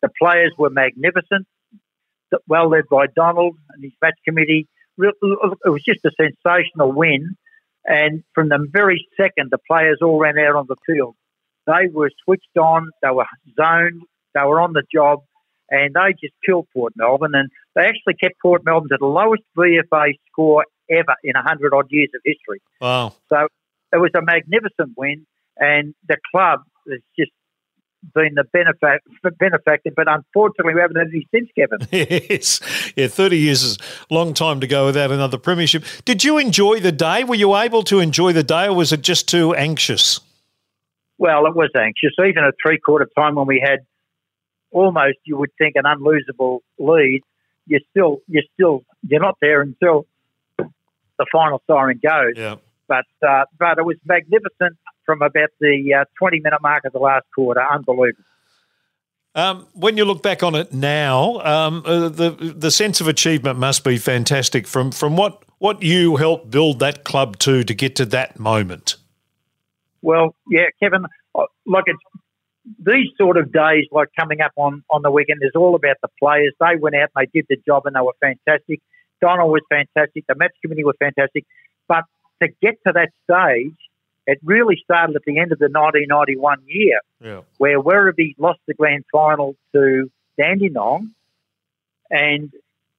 [0.00, 1.46] The players were magnificent,
[2.48, 4.68] well led by Donald and his match committee.
[4.98, 5.14] it
[5.64, 7.36] was just a sensational win.
[7.84, 11.16] And from the very second, the players all ran out on the field.
[11.66, 13.26] They were switched on, they were
[13.56, 14.02] zoned,
[14.34, 15.20] they were on the job,
[15.72, 17.32] and they just killed Port Melbourne.
[17.34, 21.86] And they actually kept Port Melbourne to the lowest VFA score ever in 100 odd
[21.88, 22.60] years of history.
[22.80, 23.14] Wow.
[23.30, 23.48] So
[23.92, 26.60] it was a magnificent win, and the club
[26.90, 27.32] has just
[28.14, 28.98] been the benefac-
[29.38, 31.86] benefactor, but unfortunately we haven't had any since, Kevin.
[32.30, 32.60] yes.
[32.96, 33.78] Yeah, 30 years is
[34.10, 35.84] a long time to go without another premiership.
[36.04, 37.24] Did you enjoy the day?
[37.24, 40.20] Were you able to enjoy the day, or was it just too anxious?
[41.18, 42.12] Well, it was anxious.
[42.18, 43.80] Even at three quarter time when we had
[44.72, 47.22] almost, you would think, an unlosable lead,
[47.66, 50.06] you're still, you're still, you're not there until
[50.58, 52.34] the final siren goes.
[52.36, 52.56] Yeah.
[52.88, 56.98] But uh, but it was magnificent from about the uh, 20 minute mark of the
[56.98, 57.62] last quarter.
[57.62, 58.24] Unbelievable.
[59.34, 63.58] Um, when you look back on it now, um, uh, the the sense of achievement
[63.58, 64.66] must be fantastic.
[64.66, 68.96] From from what what you helped build that club to to get to that moment.
[70.02, 71.06] Well, yeah, Kevin.
[71.34, 72.02] uh, Like it's
[72.78, 76.08] these sort of days, like coming up on on the weekend, is all about the
[76.18, 76.54] players.
[76.60, 78.80] They went out and they did the job, and they were fantastic.
[79.20, 80.24] Donald was fantastic.
[80.28, 81.44] The match committee were fantastic.
[81.88, 82.04] But
[82.42, 83.76] to get to that stage,
[84.26, 87.40] it really started at the end of the 1991 year, Yeah.
[87.58, 91.10] where Werribee lost the grand final to Dandenong,
[92.10, 92.52] and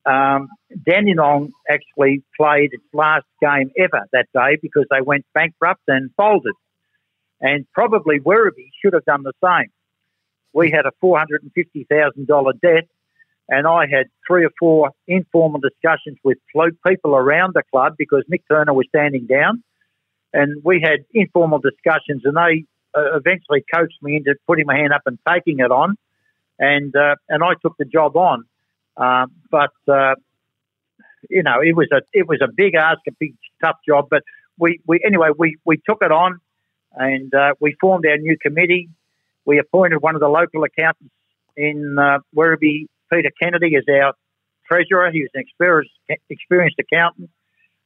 [0.05, 0.49] um,
[0.85, 6.53] Dandenong actually played its last game ever that day because they went bankrupt and folded.
[7.43, 9.69] And probably Werribee should have done the same.
[10.53, 12.87] We had a $450,000 debt,
[13.49, 16.37] and I had three or four informal discussions with
[16.87, 19.61] people around the club because Mick Turner was standing down.
[20.31, 22.65] And we had informal discussions, and they
[22.97, 25.95] uh, eventually coached me into putting my hand up and taking it on.
[26.57, 28.45] And, uh, and I took the job on.
[28.95, 30.15] Um, but, uh,
[31.29, 34.07] you know, it was a it was a big ask, a big tough job.
[34.09, 34.23] But
[34.57, 36.39] we, we anyway we, we took it on,
[36.95, 38.89] and uh, we formed our new committee.
[39.45, 41.13] We appointed one of the local accountants
[41.57, 44.13] in uh, Werribee, Peter Kennedy, as our
[44.67, 45.11] treasurer.
[45.11, 45.91] He was an experienced
[46.29, 47.29] experienced accountant.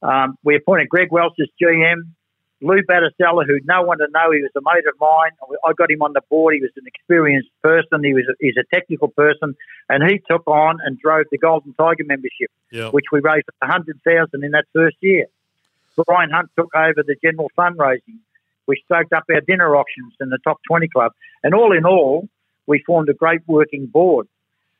[0.02, 2.10] Um, we appointed Greg Welsh as GM.
[2.60, 5.30] Lou Battisella, who no one to know, he was a mate of mine.
[5.64, 6.56] I got him on the board.
[6.56, 8.04] He was an experienced person.
[8.04, 9.56] He was a, he's a technical person,
[9.90, 12.90] and he took on and drove the Golden Tiger membership, Yeah.
[12.90, 15.28] which we raised a hundred thousand in that first year.
[16.06, 18.18] Brian Hunt took over the general fundraising.
[18.68, 21.12] We stoked up our dinner auctions in the top twenty club,
[21.44, 22.28] and all in all,
[22.68, 24.28] we formed a great working board.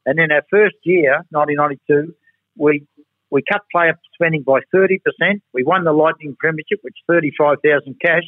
[0.06, 2.14] And in our first year, 1992,
[2.58, 2.86] we
[3.30, 5.00] we cut player spending by 30%.
[5.54, 8.24] We won the Lightning Premiership, which 35,000 cash,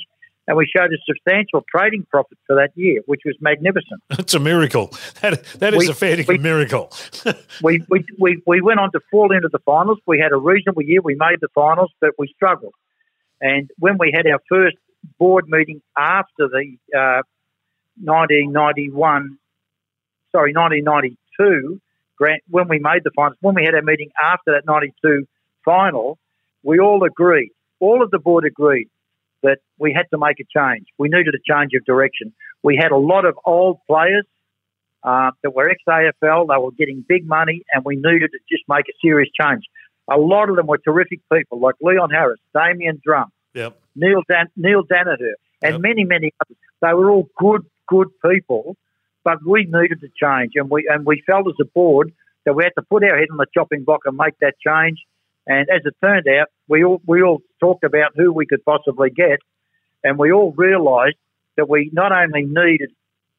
[0.45, 4.01] and we showed a substantial trading profit for that year, which was magnificent.
[4.11, 4.87] It's a miracle.
[5.21, 6.91] That that is We- a fair we- miracle.
[7.63, 9.99] we, we, we, we went on to fall into the finals.
[10.05, 11.01] We had a reasonable year.
[11.01, 12.73] We made the finals, but we struggled.
[13.41, 14.75] And when we had our first
[15.17, 17.21] board meeting after the uh,
[18.01, 19.37] 1991,
[20.31, 21.81] sorry, 1992,
[22.17, 25.27] grant, when we made the finals, when we had our meeting after that 92
[25.65, 26.17] final,
[26.63, 28.89] we all agreed, all of the board agreed
[29.43, 30.87] that we had to make a change.
[30.97, 32.33] We needed a change of direction.
[32.63, 34.25] We had a lot of old players
[35.03, 36.47] uh, that were ex AFL.
[36.47, 39.63] They were getting big money, and we needed to just make a serious change.
[40.11, 43.79] A lot of them were terrific people, like Leon Harris, Damian Drum, Yep.
[43.95, 45.81] Neil Dan- Neil Daniher, and Yep.
[45.81, 46.57] many many others.
[46.81, 48.75] They were all good good people,
[49.23, 52.11] but we needed to change, and we and we felt as a board
[52.45, 55.03] that we had to put our head on the chopping block and make that change.
[55.47, 59.09] And as it turned out, we all we all talked about who we could possibly
[59.09, 59.39] get,
[60.03, 61.17] and we all realised
[61.57, 62.91] that we not only needed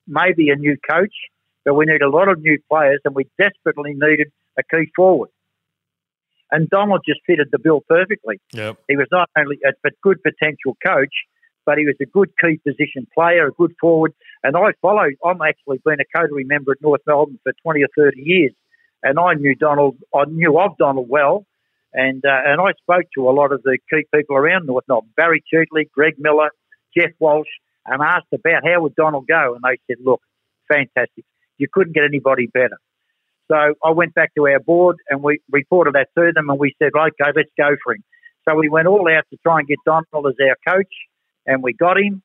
[0.07, 1.15] maybe a new coach,
[1.65, 5.31] but we needed a lot of new players, and we desperately needed a key forward.
[6.53, 8.41] And Donald just fitted the bill perfectly.
[8.53, 8.79] Yep.
[8.89, 11.15] He was not only a but good potential coach,
[11.67, 14.13] but he was a good key position player, a good forward.
[14.43, 15.15] And I followed.
[15.25, 18.53] I'm actually been a coterie member at North Melbourne for 20 or 30 years,
[19.03, 19.97] and I knew Donald.
[20.15, 21.47] I knew of Donald well,
[21.93, 25.13] and uh, and I spoke to a lot of the key people around North Melbourne,
[25.17, 26.51] Barry Cheatley, Greg Miller,
[26.97, 27.49] Jeff Walsh,
[27.87, 30.23] and asked about how would Donald go, and they said, "Look,
[30.73, 31.25] fantastic.
[31.59, 32.79] You couldn't get anybody better."
[33.51, 36.75] So I went back to our board and we reported that to them, and we
[36.79, 38.05] said, "Okay, let's go for him."
[38.49, 40.93] So we went all out to try and get Donald as our coach,
[41.47, 42.23] and we got him,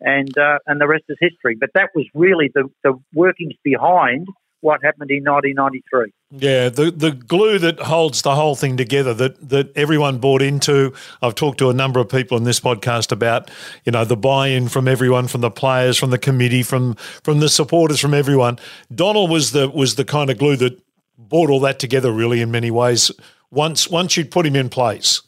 [0.00, 1.56] and uh, and the rest is history.
[1.58, 4.28] But that was really the, the workings behind
[4.60, 6.12] what happened in 1993.
[6.30, 10.92] Yeah, the the glue that holds the whole thing together that that everyone bought into.
[11.22, 13.50] I've talked to a number of people in this podcast about,
[13.84, 17.48] you know, the buy-in from everyone, from the players, from the committee, from from the
[17.48, 18.58] supporters, from everyone.
[18.94, 20.80] Donald was the was the kind of glue that
[21.16, 23.10] brought all that together really in many ways
[23.50, 25.22] once once you'd put him in place.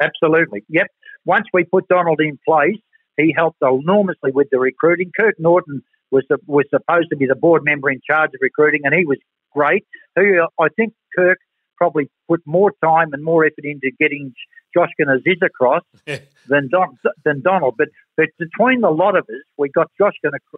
[0.00, 0.62] Absolutely.
[0.68, 0.86] Yep.
[1.24, 2.78] Once we put Donald in place,
[3.20, 5.10] he helped enormously with the recruiting.
[5.18, 8.82] Kirk Norton was the, was supposed to be the board member in charge of recruiting,
[8.84, 9.18] and he was
[9.52, 9.86] great.
[10.16, 11.38] Who uh, I think Kirk
[11.76, 14.34] probably put more time and more effort into getting
[14.74, 15.82] Josh Aziz across
[16.48, 17.74] than Don, than Donald.
[17.78, 20.14] But but between the lot of us, we got Josh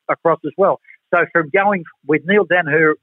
[0.09, 0.81] across as well.
[1.15, 2.95] So from going with Neil Daniher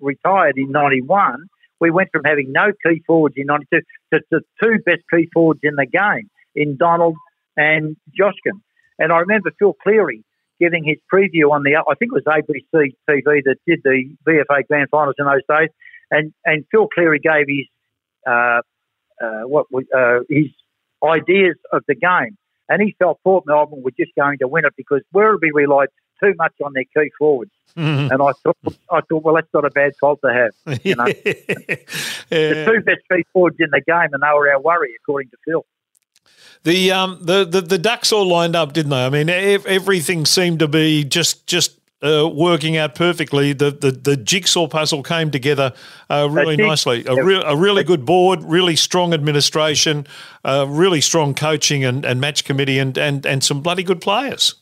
[0.00, 1.46] retired in '91,
[1.80, 3.80] we went from having no key forwards in '92
[4.12, 7.16] to the two best key forwards in the game in Donald
[7.56, 8.60] and Joshkin.
[8.98, 10.24] And I remember Phil Cleary
[10.60, 14.66] giving his preview on the, I think it was ABC TV that did the VFA
[14.66, 15.70] Grand Finals in those days,
[16.10, 17.66] and and Phil Cleary gave his
[18.26, 18.60] uh,
[19.22, 20.46] uh, what uh, his
[21.04, 22.36] ideas of the game,
[22.68, 25.88] and he felt Port Melbourne were just going to win it because Werribee relied
[26.22, 28.12] too much on their key forwards, mm-hmm.
[28.12, 28.56] and I thought
[28.90, 31.06] I thought well that's not a bad fault to have, you know.
[31.06, 31.76] yeah.
[32.30, 35.36] The two best key forwards in the game, and they were our worry according to
[35.46, 35.64] Phil.
[36.64, 39.04] The um the, the the ducks all lined up, didn't they?
[39.04, 43.52] I mean, everything seemed to be just just uh, working out perfectly.
[43.52, 45.72] The, the the jigsaw puzzle came together
[46.10, 47.04] uh, really nicely.
[47.06, 50.06] A, re- a really good board, really strong administration,
[50.44, 54.54] uh, really strong coaching and, and match committee, and, and and some bloody good players.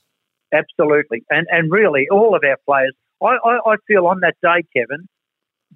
[0.52, 2.94] Absolutely, and and really all of our players.
[3.22, 5.08] I, I, I feel on that day, Kevin,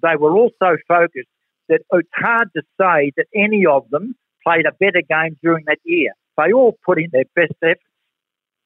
[0.01, 1.27] they were all so focused
[1.69, 5.79] that it's hard to say that any of them played a better game during that
[5.83, 6.13] year.
[6.37, 7.81] They all put in their best efforts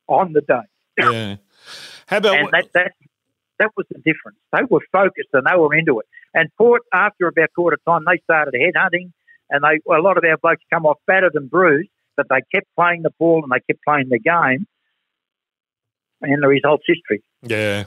[0.08, 0.68] on the day.
[0.98, 1.36] Yeah.
[2.08, 2.92] How about and that, that
[3.60, 4.38] that was the difference.
[4.52, 6.06] They were focused and they were into it.
[6.34, 9.12] And Port, after about quarter time, they started headhunting,
[9.50, 12.68] and they a lot of our blokes come off battered and bruised, but they kept
[12.76, 14.68] playing the ball and they kept playing the game,
[16.22, 17.24] and the results history.
[17.42, 17.86] Yeah.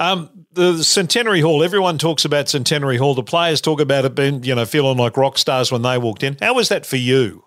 [0.00, 1.62] Um, the Centenary Hall.
[1.62, 3.14] Everyone talks about Centenary Hall.
[3.14, 6.22] The players talk about it being, you know, feeling like rock stars when they walked
[6.22, 6.36] in.
[6.40, 7.44] How was that for you?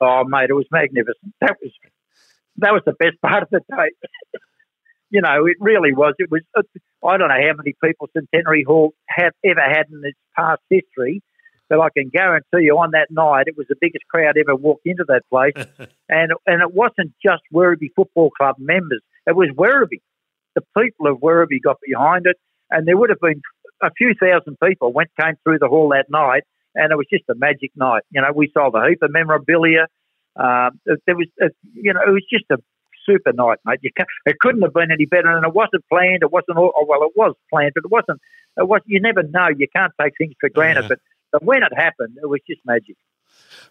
[0.00, 1.34] Oh, mate, it was magnificent.
[1.40, 1.72] That was
[2.58, 3.90] that was the best part of the day.
[5.10, 6.14] you know, it really was.
[6.18, 6.42] It was.
[6.56, 6.62] Uh,
[7.06, 11.22] I don't know how many people Centenary Hall have ever had in its past history,
[11.68, 14.86] but I can guarantee you, on that night, it was the biggest crowd ever walked
[14.86, 15.54] into that place,
[16.08, 19.02] and and it wasn't just Werribee Football Club members.
[19.26, 20.02] It was Werribee
[20.54, 22.36] the people of Werribee got behind it,
[22.70, 23.40] and there would have been
[23.82, 26.42] a few thousand people went came through the hall that night,
[26.74, 28.02] and it was just a magic night.
[28.10, 29.86] You know, we sold a heap of memorabilia.
[30.36, 32.58] Um, there was, a, you know, it was just a
[33.06, 33.80] super night, mate.
[33.82, 33.90] You
[34.26, 36.22] it couldn't have been any better, and it wasn't planned.
[36.22, 38.20] It wasn't, all, oh, well, it was planned, but it wasn't.
[38.56, 38.80] It was.
[38.86, 39.48] You never know.
[39.56, 40.88] You can't take things for granted, yeah.
[40.88, 40.98] but,
[41.32, 42.96] but when it happened, it was just magic.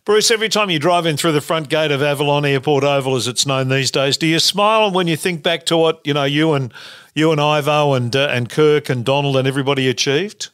[0.05, 3.27] Bruce, every time you drive in through the front gate of Avalon Airport Oval, as
[3.27, 6.25] it's known these days, do you smile when you think back to what you know
[6.25, 6.73] you and
[7.13, 10.49] you and Ivo and uh, and Kirk and Donald and everybody achieved?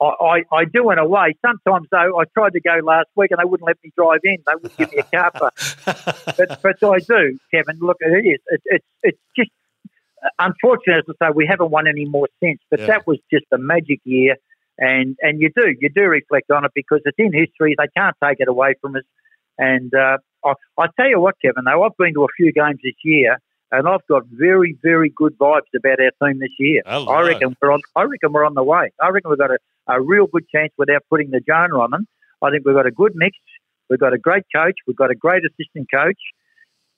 [0.00, 1.34] I, I, I, do in a way.
[1.40, 4.36] Sometimes though, I tried to go last week and they wouldn't let me drive in.
[4.46, 5.32] They wouldn't give me a car
[6.36, 7.78] but but I do, Kevin.
[7.80, 8.40] Look, it is.
[8.48, 9.50] It, it, it's just
[10.38, 12.60] unfortunate as I say we haven't won any more since.
[12.70, 12.86] But yeah.
[12.86, 14.36] that was just a magic year
[14.78, 17.74] and and you do you do reflect on it because it's in history.
[17.78, 19.02] They can't take it away from us.
[19.58, 22.80] And uh, I, I tell you what, Kevin, though I've been to a few games
[22.82, 23.38] this year,
[23.72, 26.82] and I've got very very good vibes about our team this year.
[27.08, 27.80] I reckon we're on.
[27.94, 28.92] I reckon we're on the way.
[29.00, 29.58] I reckon we've got a,
[29.88, 32.06] a real good chance without putting the Jonah on them.
[32.42, 33.36] I think we've got a good mix.
[33.88, 34.74] We've got a great coach.
[34.86, 36.18] We've got a great assistant coach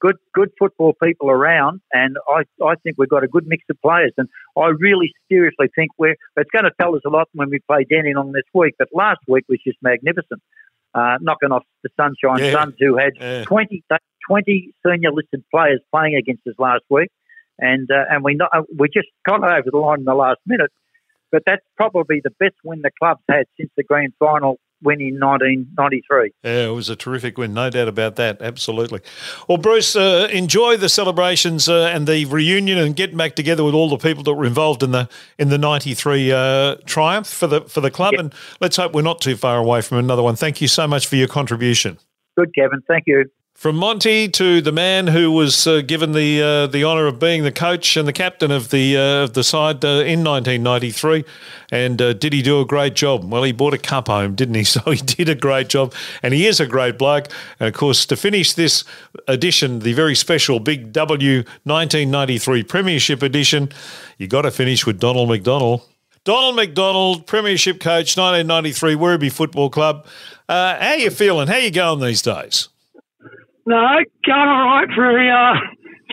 [0.00, 3.80] good good football people around, and I, I think we've got a good mix of
[3.80, 4.12] players.
[4.16, 7.58] And I really seriously think we're it's going to tell us a lot when we
[7.60, 8.74] play Dandenong this week.
[8.78, 10.42] But last week was just magnificent,
[10.94, 12.52] uh, knocking off the Sunshine yeah.
[12.52, 13.44] Suns, who had yeah.
[13.44, 13.84] 20,
[14.28, 17.10] 20 senior listed players playing against us last week,
[17.58, 20.40] and uh, and we not, uh, we just got over the line in the last
[20.46, 20.72] minute.
[21.30, 25.18] But that's probably the best win the club's had since the grand final win in
[25.20, 26.32] 1993.
[26.42, 28.40] Yeah, it was a terrific win, no doubt about that.
[28.40, 29.00] Absolutely.
[29.48, 33.74] Well, Bruce, uh, enjoy the celebrations uh, and the reunion, and getting back together with
[33.74, 35.08] all the people that were involved in the
[35.38, 38.12] in the '93 uh, triumph for the for the club.
[38.12, 38.20] Yep.
[38.20, 40.36] And let's hope we're not too far away from another one.
[40.36, 41.98] Thank you so much for your contribution.
[42.36, 42.82] Good, Kevin.
[42.86, 43.24] Thank you.
[43.58, 47.42] From Monty to the man who was uh, given the uh, the honour of being
[47.42, 51.24] the coach and the captain of the uh, of the side uh, in 1993,
[51.72, 53.24] and uh, did he do a great job?
[53.24, 54.62] Well, he brought a cup home, didn't he?
[54.78, 55.92] So he did a great job,
[56.22, 57.32] and he is a great bloke.
[57.58, 58.84] And of course, to finish this
[59.26, 63.70] edition, the very special Big W 1993 Premiership edition,
[64.18, 65.80] you got to finish with Donald McDonald.
[66.22, 70.06] Donald McDonald, Premiership coach, 1993 Werribee Football Club.
[70.48, 71.48] Uh, how you feeling?
[71.48, 72.68] How you going these days?
[73.68, 75.60] No, going all right for a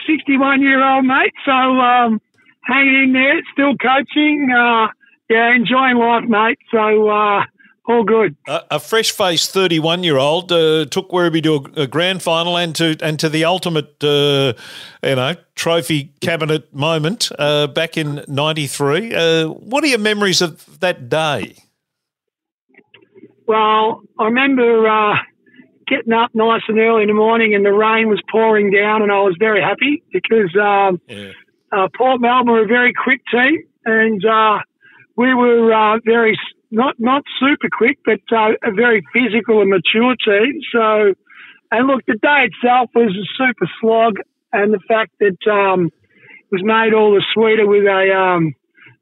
[0.06, 1.32] 61 year old mate.
[1.46, 2.20] So um,
[2.64, 4.52] hanging in there, still coaching.
[4.52, 4.88] Uh,
[5.30, 6.60] yeah, enjoying life, mate.
[6.70, 7.46] So uh,
[7.88, 8.36] all good.
[8.50, 13.18] A, a fresh-faced 31-year-old uh, took Werribee to a, a, grand final and to and
[13.22, 14.52] to the ultimate, uh,
[15.02, 19.16] you know, trophy cabinet moment uh, back in '93.
[19.16, 21.56] Uh, what are your memories of that day?
[23.48, 25.16] Well, I remember uh,
[25.88, 29.12] getting up nice and early in the morning, and the rain was pouring down, and
[29.12, 31.32] I was very happy because um, yeah.
[31.72, 34.24] Uh, Port Melbourne were a very quick team, and
[35.18, 36.38] we were very
[36.72, 40.60] not not super quick, but uh, a very physical and mature team.
[40.72, 41.14] So,
[41.72, 44.16] and look, the day itself was a super slog,
[44.54, 48.54] and the fact that um, it was made all the sweeter with a um,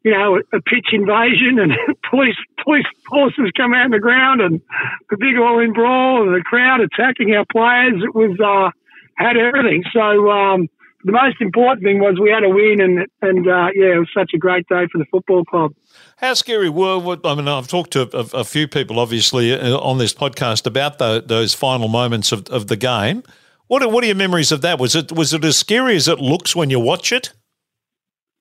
[0.04, 1.74] you know a pitch invasion and
[2.10, 4.62] police police forces come out on the ground and
[5.10, 8.02] the big all in brawl and the crowd attacking our players.
[8.04, 8.72] It was uh,
[9.18, 9.84] had everything.
[9.94, 10.32] So.
[10.32, 10.70] Um,
[11.06, 14.10] the most important thing was we had a win, and and uh, yeah, it was
[14.16, 15.74] such a great day for the football club.
[16.18, 17.18] How scary were?
[17.26, 21.00] I mean, I've talked to a, a few people, obviously, uh, on this podcast about
[21.00, 23.24] the, those final moments of, of the game.
[23.68, 24.80] What are, what are your memories of that?
[24.80, 27.34] Was it was it as scary as it looks when you watch it?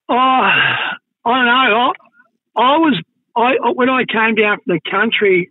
[0.09, 0.51] Oh,
[1.25, 1.93] I don't know.
[2.57, 3.01] I, I was
[3.37, 5.51] I when I came down from the country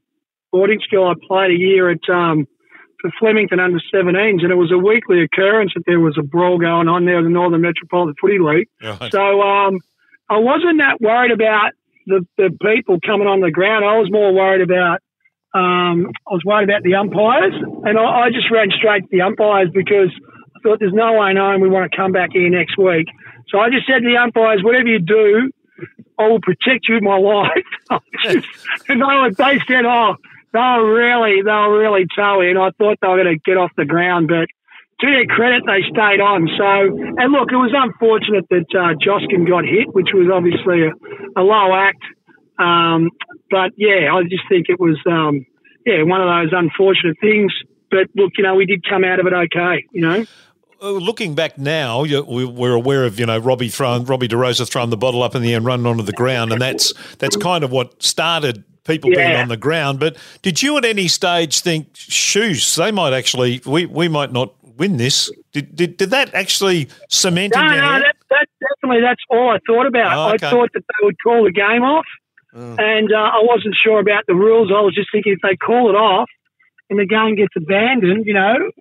[0.52, 1.08] boarding school.
[1.08, 2.48] I played a year at um,
[3.02, 6.60] for Flemington under 17s, and it was a weekly occurrence that there was a brawl
[6.60, 8.68] going on there in the Northern Metropolitan Footy League.
[8.82, 9.12] Right.
[9.12, 9.80] So um,
[10.30, 11.72] I wasn't that worried about
[12.06, 13.86] the, the people coming on the ground.
[13.86, 15.00] I was more worried about
[15.54, 17.54] um, I was worried about the umpires,
[17.84, 20.08] and I, I just ran straight to the umpires because
[20.56, 23.08] I thought there's no way knowing we want to come back here next week.
[23.50, 25.52] So I just said to the umpires, whatever you do,
[26.22, 27.66] I will protect you my life.
[28.88, 30.16] and they, were, they said, oh,
[30.54, 33.58] they were really, they were really toughy, and I thought they were going to get
[33.58, 34.48] off the ground, but
[35.00, 36.48] to their credit, they stayed on.
[36.58, 40.92] So, and look, it was unfortunate that uh, Joskin got hit, which was obviously a,
[41.40, 42.04] a low act.
[42.60, 43.10] Um,
[43.50, 45.46] but yeah, I just think it was, um,
[45.86, 47.52] yeah, one of those unfortunate things.
[47.90, 50.26] But look, you know, we did come out of it okay, you know
[50.82, 55.24] looking back now, we're aware of you know Robbie throwing Robbie DeRosa throwing the bottle
[55.24, 58.02] up in the air and running onto the ground, and that's that's kind of what
[58.02, 59.28] started people yeah.
[59.28, 60.00] being on the ground.
[60.00, 64.54] But did you at any stage think, shoes, they might actually, we, we might not
[64.78, 65.32] win this?
[65.52, 69.60] Did, did, did that actually cement no, in No, that, that, definitely, that's all I
[69.68, 70.18] thought about.
[70.18, 70.48] Oh, okay.
[70.48, 72.06] I thought that they would call the game off.
[72.54, 72.76] Oh.
[72.78, 74.72] And uh, I wasn't sure about the rules.
[74.76, 76.30] I was just thinking if they call it off
[76.90, 78.72] and the game gets abandoned, you know,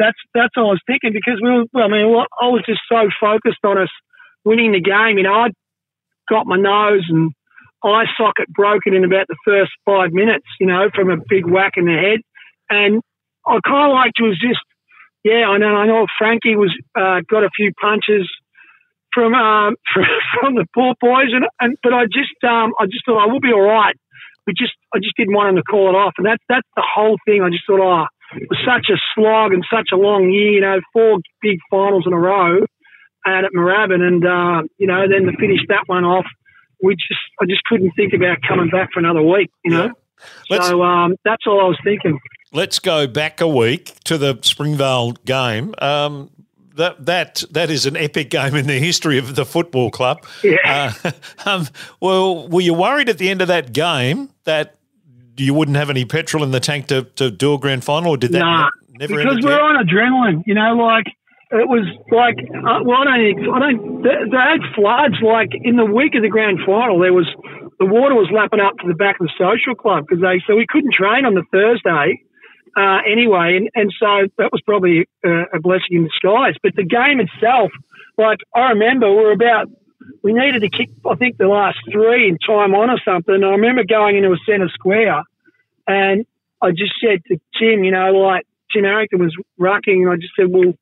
[0.00, 3.08] that's that's all I was thinking because we were, I mean, I was just so
[3.20, 3.92] focused on us
[4.44, 5.20] winning the game.
[5.20, 5.48] You know, I
[6.28, 7.32] got my nose and
[7.84, 11.74] eye socket broken in about the first five minutes, you know, from a big whack
[11.76, 12.20] in the head.
[12.68, 13.02] And
[13.46, 14.60] I kind of like to was just,
[15.24, 18.30] yeah, I know, I know Frankie was, uh, got a few punches
[19.12, 19.76] from, um,
[20.40, 21.32] from the Port boys.
[21.32, 23.96] And, and, but I just, um, I just thought I will be all right.
[24.46, 26.14] We just, I just didn't want him to call it off.
[26.18, 27.42] And that's, that's the whole thing.
[27.42, 30.60] I just thought, oh, it was such a slog and such a long year, you
[30.60, 32.64] know, four big finals in a row
[33.26, 34.00] out at Moorabbin.
[34.00, 36.26] And, uh, you know, then to finish that one off,
[36.82, 39.90] we just I just couldn't think about coming back for another week, you know.
[40.48, 42.18] Let's, so um, that's all I was thinking.
[42.52, 45.74] Let's go back a week to the Springvale game.
[45.78, 46.30] Um,
[46.74, 50.24] that that that is an epic game in the history of the football club.
[50.42, 50.94] Yeah.
[51.04, 51.10] Uh,
[51.46, 51.68] um,
[52.00, 54.76] well, were you worried at the end of that game that
[55.40, 58.16] you wouldn't have any petrol in the tank to, to do a grand final, or
[58.16, 58.68] did that nah,
[58.98, 59.16] never?
[59.16, 61.06] Because we're on adrenaline, you know, like
[61.50, 65.76] it was like, uh, well, I don't, I don't, they, they had floods like in
[65.76, 67.00] the week of the grand final.
[67.00, 67.26] There was,
[67.80, 70.54] the water was lapping up to the back of the social club because they, so
[70.54, 72.22] we couldn't train on the Thursday
[72.76, 73.58] uh, anyway.
[73.58, 76.54] And, and so that was probably a, a blessing in disguise.
[76.62, 77.72] But the game itself,
[78.16, 79.66] like I remember we were about,
[80.22, 83.42] we needed to kick, I think, the last three in time on or something.
[83.42, 85.24] I remember going into a centre square
[85.90, 86.26] and
[86.62, 90.34] I just said to Jim, you know, like Jim Harrington was rucking, and I just
[90.38, 90.74] said, well,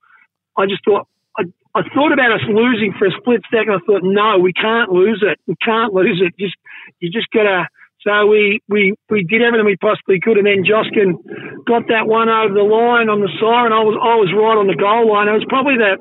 [0.57, 1.07] I just thought
[1.39, 1.45] I,
[1.75, 3.73] I thought about us losing for a split second.
[3.73, 5.39] I thought, no, we can't lose it.
[5.47, 6.35] We can't lose it.
[6.39, 6.57] Just
[7.01, 7.69] you just gotta.
[8.07, 11.19] So we we we did everything we possibly could, and then Joskin
[11.67, 13.73] got that one over the line on the siren.
[13.73, 15.29] I was I was right on the goal line.
[15.29, 15.99] It was probably the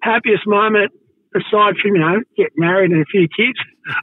[0.00, 0.92] happiest moment
[1.34, 3.58] aside from you know getting married and a few kids.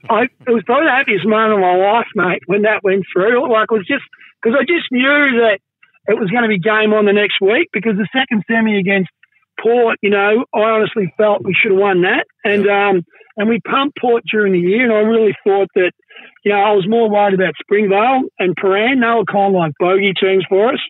[0.09, 3.51] I it was probably the happiest moment of my life, mate, when that went through.
[3.51, 4.03] Like it was just
[4.41, 5.59] because I just knew that
[6.07, 9.09] it was going to be game on the next week because the second semi against
[9.61, 13.03] Port, you know, I honestly felt we should have won that, and um,
[13.37, 15.91] and we pumped Port during the year, and I really thought that,
[16.43, 19.01] you know, I was more worried about Springvale and Prahran.
[19.01, 20.81] They were kind of like bogey teams for us,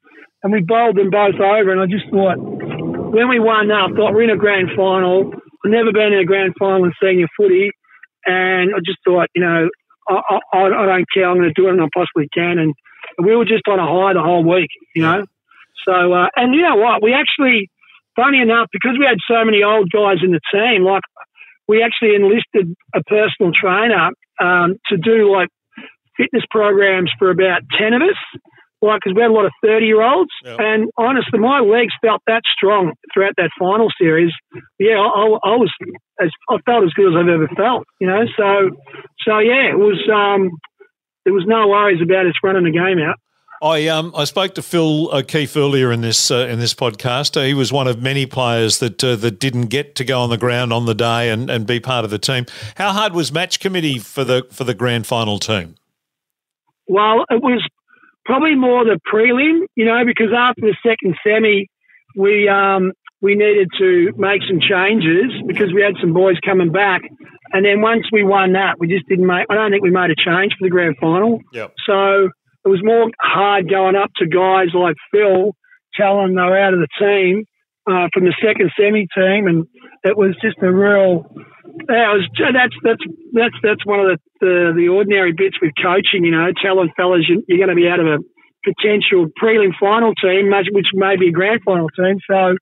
[0.44, 1.72] and we bowled them both over.
[1.72, 5.32] And I just thought, when we won that, I thought we're in a grand final.
[5.34, 7.72] I've never been in a grand final in senior footy,
[8.28, 9.70] and I just thought, you know,
[10.10, 11.30] I, I, I don't care.
[11.30, 12.60] I'm going to do it, and I possibly can.
[12.60, 12.74] And
[13.18, 15.26] we were just on a high the whole week, you know.
[15.88, 17.02] So, uh, and you know what?
[17.02, 17.70] We actually,
[18.16, 21.04] funny enough, because we had so many old guys in the team, like
[21.68, 25.50] we actually enlisted a personal trainer um, to do like
[26.18, 28.42] fitness programs for about 10 of us,
[28.82, 30.32] like, because we had a lot of 30 year olds.
[30.44, 30.58] Yeah.
[30.60, 34.32] And honestly, my legs felt that strong throughout that final series.
[34.80, 35.72] Yeah, I, I was,
[36.22, 38.26] as, I felt as good as I've ever felt, you know?
[38.38, 38.70] So,
[39.26, 40.52] so yeah, it was, um,
[41.26, 43.18] there was no worries about us running the game out.
[43.62, 47.36] I um I spoke to Phil O'Keefe earlier in this uh, in this podcast.
[47.36, 50.30] Uh, he was one of many players that uh, that didn't get to go on
[50.30, 52.46] the ground on the day and, and be part of the team.
[52.76, 55.76] How hard was match committee for the for the grand final team?
[56.88, 57.68] Well, it was
[58.28, 61.68] probably more the prelim, you know, because after the second semi,
[62.16, 62.92] we um,
[63.22, 67.02] we needed to make some changes because we had some boys coming back,
[67.54, 69.48] and then once we won that, we just didn't make.
[69.50, 71.40] I don't think we made a change for the grand final.
[71.54, 71.74] Yep.
[71.88, 72.30] So
[72.66, 75.56] it was more hard going up to guys like Phil,
[75.96, 77.46] telling them they were out of the team
[77.90, 79.66] uh, from the second semi team, and
[80.04, 81.26] it was just a real.
[81.86, 86.26] Yeah, was, that's that's that's that's one of the, the the ordinary bits with coaching.
[86.26, 88.18] You know, telling fellas you, you're going to be out of a
[88.66, 92.18] potential prelim final team, which may be a grand final team.
[92.28, 92.58] So,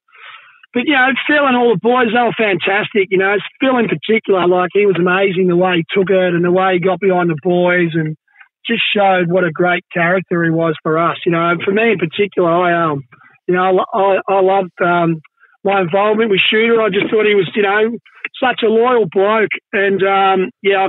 [0.73, 3.07] but you know, Phil and all the boys, they were fantastic.
[3.09, 6.43] You know, Phil in particular, like he was amazing the way he took it and
[6.43, 8.17] the way he got behind the boys and
[8.67, 11.17] just showed what a great character he was for us.
[11.25, 13.03] You know, for me in particular, I um,
[13.47, 15.21] you know, I I loved um
[15.65, 16.79] my involvement with Shooter.
[16.79, 17.97] I just thought he was, you know,
[18.39, 20.87] such a loyal bloke, and um, yeah.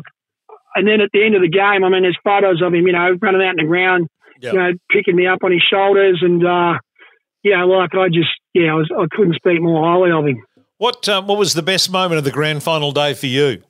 [0.77, 2.93] And then at the end of the game, I mean, there's photos of him, you
[2.93, 4.09] know, running out in the ground,
[4.43, 4.53] Yep.
[4.53, 6.75] you know, picking me up on his shoulders, and uh,
[7.43, 10.45] yeah, like I just, yeah, I was, I couldn't speak more highly of him.
[10.77, 13.63] What um, what was the best moment of the grand final day for you?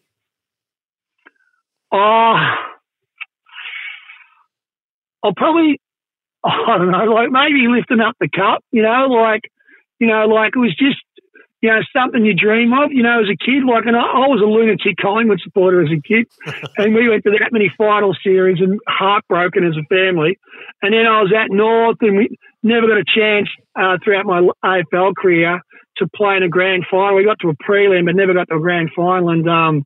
[1.92, 2.34] Oh,
[5.22, 5.80] I'll probably,
[6.44, 9.42] I don't know, like maybe lifting up the cup, you know, like,
[9.98, 10.98] you know, like it was just,
[11.62, 13.64] you know, something you dream of, you know, as a kid.
[13.64, 16.26] Like, and I, I was a lunatic Collingwood supporter as a kid,
[16.76, 20.38] and we went to that many final series and heartbroken as a family.
[20.82, 23.48] And then I was at North, and we never got a chance
[23.78, 25.60] uh, throughout my AFL career
[25.98, 27.16] to play in a grand final.
[27.16, 29.30] We got to a prelim, but never got to a grand final.
[29.30, 29.84] And um,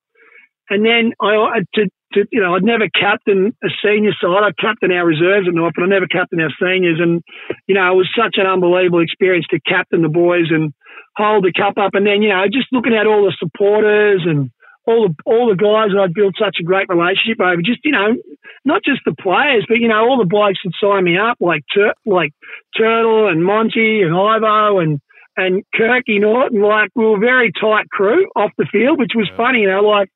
[0.69, 4.43] and then I I- to, to you know I'd never captain a senior side.
[4.43, 7.01] I'd captain our reserves at North, but I never captain our seniors.
[7.01, 7.23] And
[7.67, 10.73] you know it was such an unbelievable experience to captain the boys and
[11.17, 11.95] hold the cup up.
[11.95, 14.51] And then you know just looking at all the supporters and
[14.87, 17.63] all the all the guys that I'd built such a great relationship over.
[17.63, 18.17] Just you know
[18.65, 21.63] not just the players, but you know all the blokes that signed me up like
[21.73, 22.33] Tur- like
[22.77, 25.01] Turtle and Monty and Ivo and
[25.37, 26.61] and Kirky Norton.
[26.61, 29.61] Like we were a very tight crew off the field, which was funny.
[29.61, 30.11] You know, like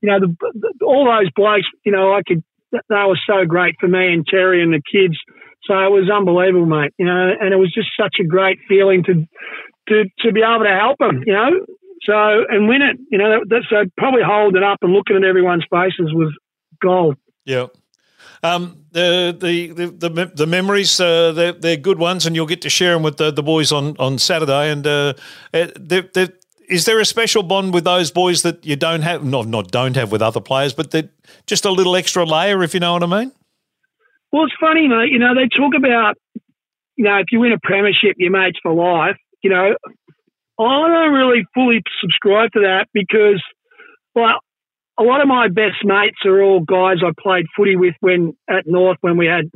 [0.00, 2.42] you know, the, the, all those blokes, you know, I could,
[2.72, 5.16] they were so great for me and Terry and the kids.
[5.64, 6.92] So it was unbelievable, mate.
[6.98, 9.14] You know, and it was just such a great feeling to,
[9.88, 11.50] to, to be able to help them, you know.
[12.02, 12.14] So,
[12.48, 16.14] and win it, you know, that, so probably holding up and looking at everyone's faces
[16.14, 16.32] was
[16.80, 17.16] gold.
[17.44, 17.66] Yeah.
[18.42, 22.70] Um, the, the the the memories uh, they're, they're good ones, and you'll get to
[22.70, 24.70] share them with the, the boys on, on Saturday.
[24.70, 25.14] And uh,
[25.52, 26.32] they're, they're,
[26.68, 29.24] is there a special bond with those boys that you don't have?
[29.24, 31.10] Not not don't have with other players, but that
[31.46, 33.32] just a little extra layer, if you know what I mean.
[34.32, 35.10] Well, it's funny, mate.
[35.10, 36.16] You know, they talk about,
[36.96, 39.16] you know, if you win a premiership, your mates for life.
[39.42, 39.74] You know,
[40.58, 43.42] I don't really fully subscribe to that because,
[44.14, 44.38] well,
[44.98, 48.66] a lot of my best mates are all guys I played footy with when at
[48.66, 49.50] North when we had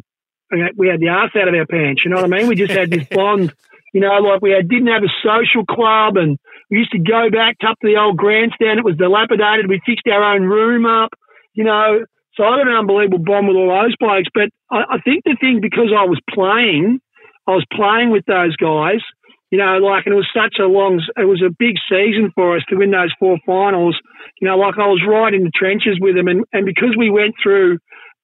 [0.76, 2.02] we had the arse out of our pants.
[2.04, 2.46] You know what I mean?
[2.46, 3.52] We just had this bond.
[3.92, 6.38] You know, like we had, didn't have a social club, and
[6.72, 8.80] we used to go back up to the old grandstand.
[8.80, 9.68] It was dilapidated.
[9.68, 11.10] We fixed our own room up.
[11.52, 12.00] You know,
[12.32, 14.32] so I got an unbelievable bond with all those blokes.
[14.32, 16.98] But I, I think the thing because I was playing,
[17.46, 19.04] I was playing with those guys.
[19.50, 22.56] You know, like, and it was such a long, it was a big season for
[22.56, 24.00] us to win those four finals.
[24.40, 27.10] You know, like I was right in the trenches with them, and and because we
[27.10, 27.76] went through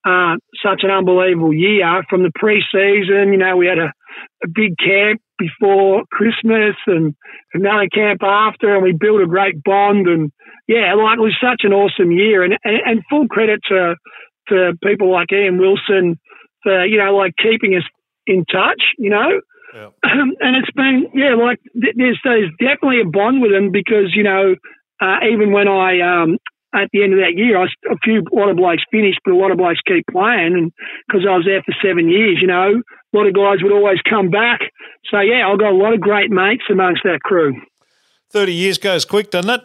[0.08, 3.32] uh, such an unbelievable year from the pre-season.
[3.32, 3.92] You know, we had a,
[4.44, 7.14] a big camp before Christmas and
[7.54, 10.06] another camp after, and we built a great bond.
[10.06, 10.32] And
[10.66, 12.42] yeah, like it was such an awesome year.
[12.42, 13.96] And and, and full credit to
[14.48, 16.18] to people like Ian Wilson
[16.62, 17.84] for you know like keeping us
[18.26, 18.82] in touch.
[18.98, 19.40] You know.
[20.02, 24.54] and it's been yeah like there's there's definitely a bond with them because you know
[25.00, 26.38] uh, even when I um,
[26.82, 29.32] at the end of that year, I, a few, a lot of blokes finished, but
[29.32, 30.54] a lot of blokes keep playing.
[30.54, 30.72] And
[31.06, 33.98] because I was there for seven years, you know, a lot of guys would always
[34.08, 34.60] come back.
[35.10, 37.60] So yeah, I've got a lot of great mates amongst that crew.
[38.30, 39.62] Thirty years goes quick, doesn't it?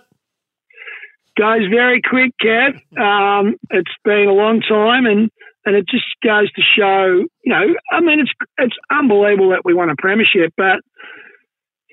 [1.37, 2.75] Goes very quick, Kev.
[2.97, 5.29] Um, it's been a long time, and
[5.65, 9.73] and it just goes to show, you know, I mean, it's it's unbelievable that we
[9.73, 10.79] won a premiership, but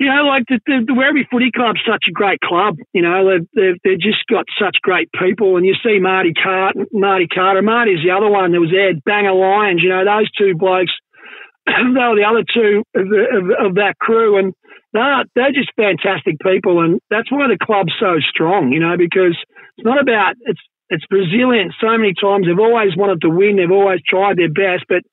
[0.00, 2.80] you know, like the, the, the Werribee Footy Club's such a great club.
[2.96, 5.60] You know, they've, they've, they've just got such great people.
[5.60, 9.36] And you see Marty Carter, Marty Carter, Marty's the other one that was there, Banger
[9.36, 9.84] Lions.
[9.84, 10.96] You know, those two blokes,
[11.68, 14.40] they were the other two of, of, of that crew.
[14.40, 14.56] And
[14.96, 16.80] they're, they're just fantastic people.
[16.80, 19.36] And that's why the club's so strong, you know, because
[19.76, 22.48] it's not about, it's, it's resilient so many times.
[22.48, 23.60] They've always wanted to win.
[23.60, 25.04] They've always tried their best, but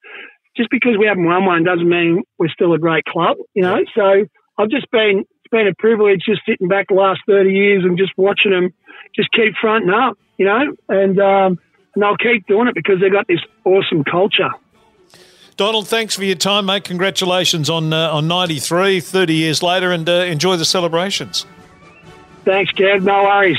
[0.56, 3.84] just because we haven't won one doesn't mean we're still a great club, you know.
[3.94, 4.26] So
[4.58, 7.98] I've just been it's been a privilege just sitting back the last thirty years and
[7.98, 8.74] just watching them
[9.16, 11.60] just keep fronting up, you know, and um,
[11.94, 14.50] and they'll keep doing it because they've got this awesome culture.
[15.56, 16.84] Donald, thanks for your time, mate.
[16.84, 21.46] Congratulations on uh, on 93, 30 years later, and uh, enjoy the celebrations.
[22.46, 23.04] Thanks, Kev.
[23.04, 23.58] No worries.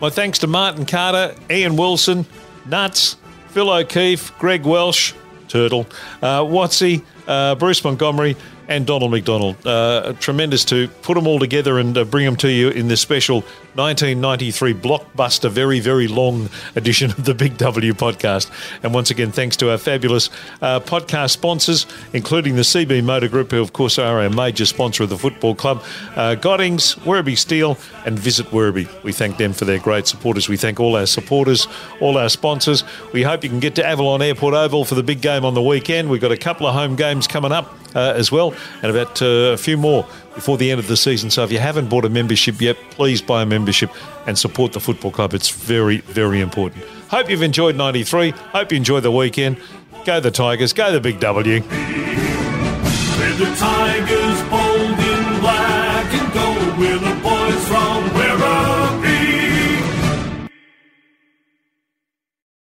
[0.00, 2.26] My thanks to Martin Carter, Ian Wilson,
[2.66, 3.16] Nuts,
[3.48, 5.14] Phil O'Keefe, Greg Welsh,
[5.48, 5.86] Turtle,
[6.20, 8.36] uh, Wattsy, uh, Bruce Montgomery,
[8.68, 9.56] and Donald McDonald.
[9.66, 13.00] Uh, tremendous to put them all together and uh, bring them to you in this
[13.00, 13.40] special
[13.74, 18.50] 1993 blockbuster, very, very long edition of the Big W podcast.
[18.82, 20.30] And once again, thanks to our fabulous
[20.62, 25.02] uh, podcast sponsors, including the CB Motor Group, who, of course, are a major sponsor
[25.02, 25.82] of the football club,
[26.14, 27.76] uh, Goddings, Werribee Steel,
[28.06, 28.88] and Visit Werribee.
[29.02, 30.48] We thank them for their great supporters.
[30.48, 31.66] We thank all our supporters,
[32.00, 32.84] all our sponsors.
[33.12, 35.62] We hope you can get to Avalon Airport Oval for the big game on the
[35.62, 36.10] weekend.
[36.10, 39.52] We've got a couple of home games coming up uh, as well, and about uh,
[39.52, 41.30] a few more before the end of the season.
[41.30, 43.90] So if you haven't bought a membership yet, please buy a membership
[44.26, 45.34] and support the football club.
[45.34, 46.84] It's very, very important.
[47.08, 48.30] Hope you've enjoyed 93.
[48.30, 49.58] Hope you enjoyed the weekend.
[50.04, 50.72] Go the Tigers.
[50.72, 51.62] Go the Big W.